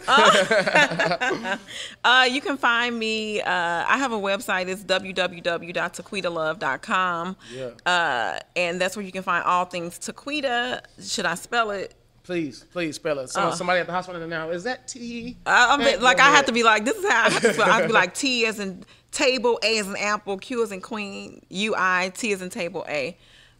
Uh, 2.05 2.29
you 2.31 2.41
can 2.41 2.57
find 2.57 2.97
me. 2.99 3.41
Uh, 3.41 3.51
I 3.89 3.99
have 3.99 4.13
a 4.13 4.19
website. 4.19 4.69
It's 4.69 4.83
www.taquitalove.com. 4.85 7.37
Yeah. 7.53 7.71
Uh, 7.91 8.39
and 8.57 8.81
that's 8.81 8.97
where 8.97 9.05
you 9.05 9.13
can 9.13 9.23
find 9.23 9.45
all 9.45 9.65
things 9.65 9.99
Taquita. 9.99 10.81
Should 11.01 11.27
I 11.27 11.35
spell 11.35 11.71
it? 11.71 11.95
Please, 12.25 12.65
please 12.73 12.97
spell 12.97 13.19
it. 13.21 13.29
Someone, 13.31 13.53
Uh. 13.53 13.57
somebody 13.57 13.81
at 13.81 13.87
the 13.87 13.93
hospital 13.93 14.27
now. 14.27 14.51
Is 14.51 14.65
that 14.65 14.89
T? 14.89 15.37
I, 15.47 15.75
I'm 15.75 16.03
like 16.03 16.19
I 16.21 16.31
have 16.31 16.47
to 16.47 16.53
be 16.53 16.63
like 16.65 16.85
this 16.85 16.97
is 16.97 17.09
how 17.09 17.27
I 17.27 17.31
have 17.31 17.43
to 17.43 17.53
spell. 17.55 17.71
I 17.71 17.75
have 17.75 17.83
to 17.83 17.87
be 17.89 17.93
like 17.95 18.15
T 18.15 18.45
as 18.47 18.59
in 18.59 18.85
table, 19.13 19.59
A 19.63 19.79
as 19.79 19.87
in 19.87 19.97
apple, 19.97 20.39
Q 20.39 20.63
as 20.65 20.73
in 20.73 20.81
queen, 20.81 21.45
U 21.51 21.75
I 21.77 22.11
T 22.15 22.33
as 22.33 22.43
in 22.43 22.51
table, 22.51 22.85
A. 22.89 23.17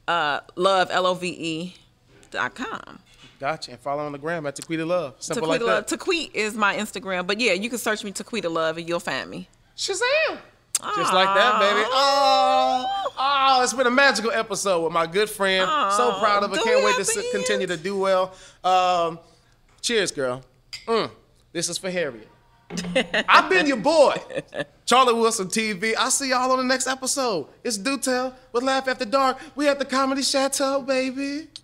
Uh, 0.09 0.41
love 0.57 0.89
L 0.91 1.07
O 1.07 1.15
V 1.15 1.29
E 1.29 1.75
dot 2.31 2.55
com. 2.55 2.99
Gotcha. 3.41 3.73
And 3.73 3.81
follow 3.81 4.05
on 4.05 4.13
the 4.13 4.19
gram 4.19 4.47
at 4.47 4.57
Taquita 4.57 4.87
Love. 4.87 5.15
Simple 5.19 5.45
Taquita 5.47 5.51
like 5.51 5.61
Love. 5.63 5.87
that. 5.87 5.99
Taquit 5.99 6.31
is 6.35 6.55
my 6.55 6.75
Instagram, 6.77 7.27
but 7.27 7.41
yeah, 7.41 7.53
you 7.53 7.69
can 7.69 7.79
search 7.79 8.03
me 8.05 8.13
Taquita 8.13 8.51
Love 8.51 8.79
and 8.79 8.89
you'll 8.89 9.01
find 9.01 9.29
me. 9.31 9.49
Shazam! 9.77 10.39
Just 10.97 11.13
like 11.13 11.35
that, 11.35 11.59
baby. 11.61 11.87
Oh, 11.91 13.13
oh, 13.19 13.61
it's 13.63 13.73
been 13.73 13.87
a 13.87 13.91
magical 13.91 14.31
episode 14.31 14.83
with 14.85 14.93
my 14.93 15.07
good 15.07 15.29
friend. 15.31 15.67
so 15.93 16.19
proud 16.19 16.43
of 16.45 16.51
her. 16.51 16.57
Can't 16.59 16.85
wait 16.85 16.95
to 16.97 17.01
s- 17.03 17.31
continue 17.33 17.67
to 17.67 17.77
do 17.77 17.97
well. 17.99 18.33
Um, 18.63 19.19
cheers, 19.81 20.11
girl. 20.13 20.43
Mm, 20.87 21.11
this 21.53 21.69
is 21.69 21.79
for 21.79 21.91
Harriet. 21.91 22.29
I've 23.29 23.49
been 23.51 23.67
your 23.67 23.77
boy, 23.77 24.15
Charlie 24.87 25.15
Wilson 25.15 25.47
TV. 25.49 25.95
I'll 25.97 26.11
see 26.11 26.31
y'all 26.31 26.51
on 26.51 26.59
the 26.59 26.65
next 26.65 26.87
episode. 26.87 27.47
It's 27.63 27.77
Do 27.79 27.97
Tell 27.99 28.35
with 28.53 28.65
Laugh 28.65 28.89
After 28.89 29.05
Dark. 29.05 29.39
We 29.55 29.69
at 29.69 29.79
the 29.79 29.85
Comedy 29.85 30.23
Chateau, 30.23 30.83
baby. 30.83 31.49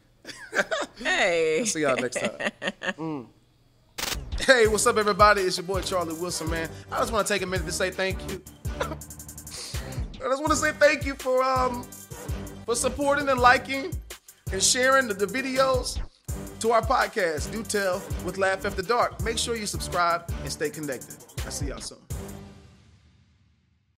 Hey. 1.03 1.65
See 1.65 1.81
y'all 1.81 1.97
next 1.97 2.21
time. 2.21 2.51
Mm. 2.99 3.27
Hey, 4.41 4.67
what's 4.69 4.87
up, 4.87 4.97
everybody? 4.99 5.43
It's 5.43 5.57
your 5.57 5.67
boy 5.67 5.81
Charlie 5.81 6.15
Wilson, 6.15 6.51
man. 6.51 6.69
I 6.93 6.99
just 6.99 7.13
want 7.13 7.27
to 7.27 7.33
take 7.33 7.43
a 7.43 7.47
minute 7.47 7.67
to 7.67 7.73
say 7.73 7.91
thank 7.91 8.19
you. 8.31 8.43
I 8.81 10.29
just 10.29 10.41
want 10.43 10.51
to 10.51 10.57
say 10.57 10.73
thank 10.73 11.05
you 11.05 11.15
for 11.15 11.43
um 11.43 11.85
for 12.65 12.75
supporting 12.75 13.29
and 13.29 13.41
liking 13.41 13.93
and 14.53 14.63
sharing 14.63 15.09
the, 15.09 15.15
the 15.15 15.27
videos 15.27 15.99
to 16.61 16.73
our 16.73 16.83
podcast. 16.83 17.51
Do 17.53 17.63
tell 17.63 18.03
with 18.25 18.39
Laugh 18.39 18.65
After 18.65 18.83
Dark. 18.83 19.23
Make 19.23 19.39
sure 19.39 19.57
you 19.57 19.67
subscribe 19.67 20.31
and 20.43 20.53
stay 20.53 20.71
connected. 20.71 21.17
I 21.47 21.51
see 21.51 21.67
y'all 21.67 21.81
soon. 21.81 22.10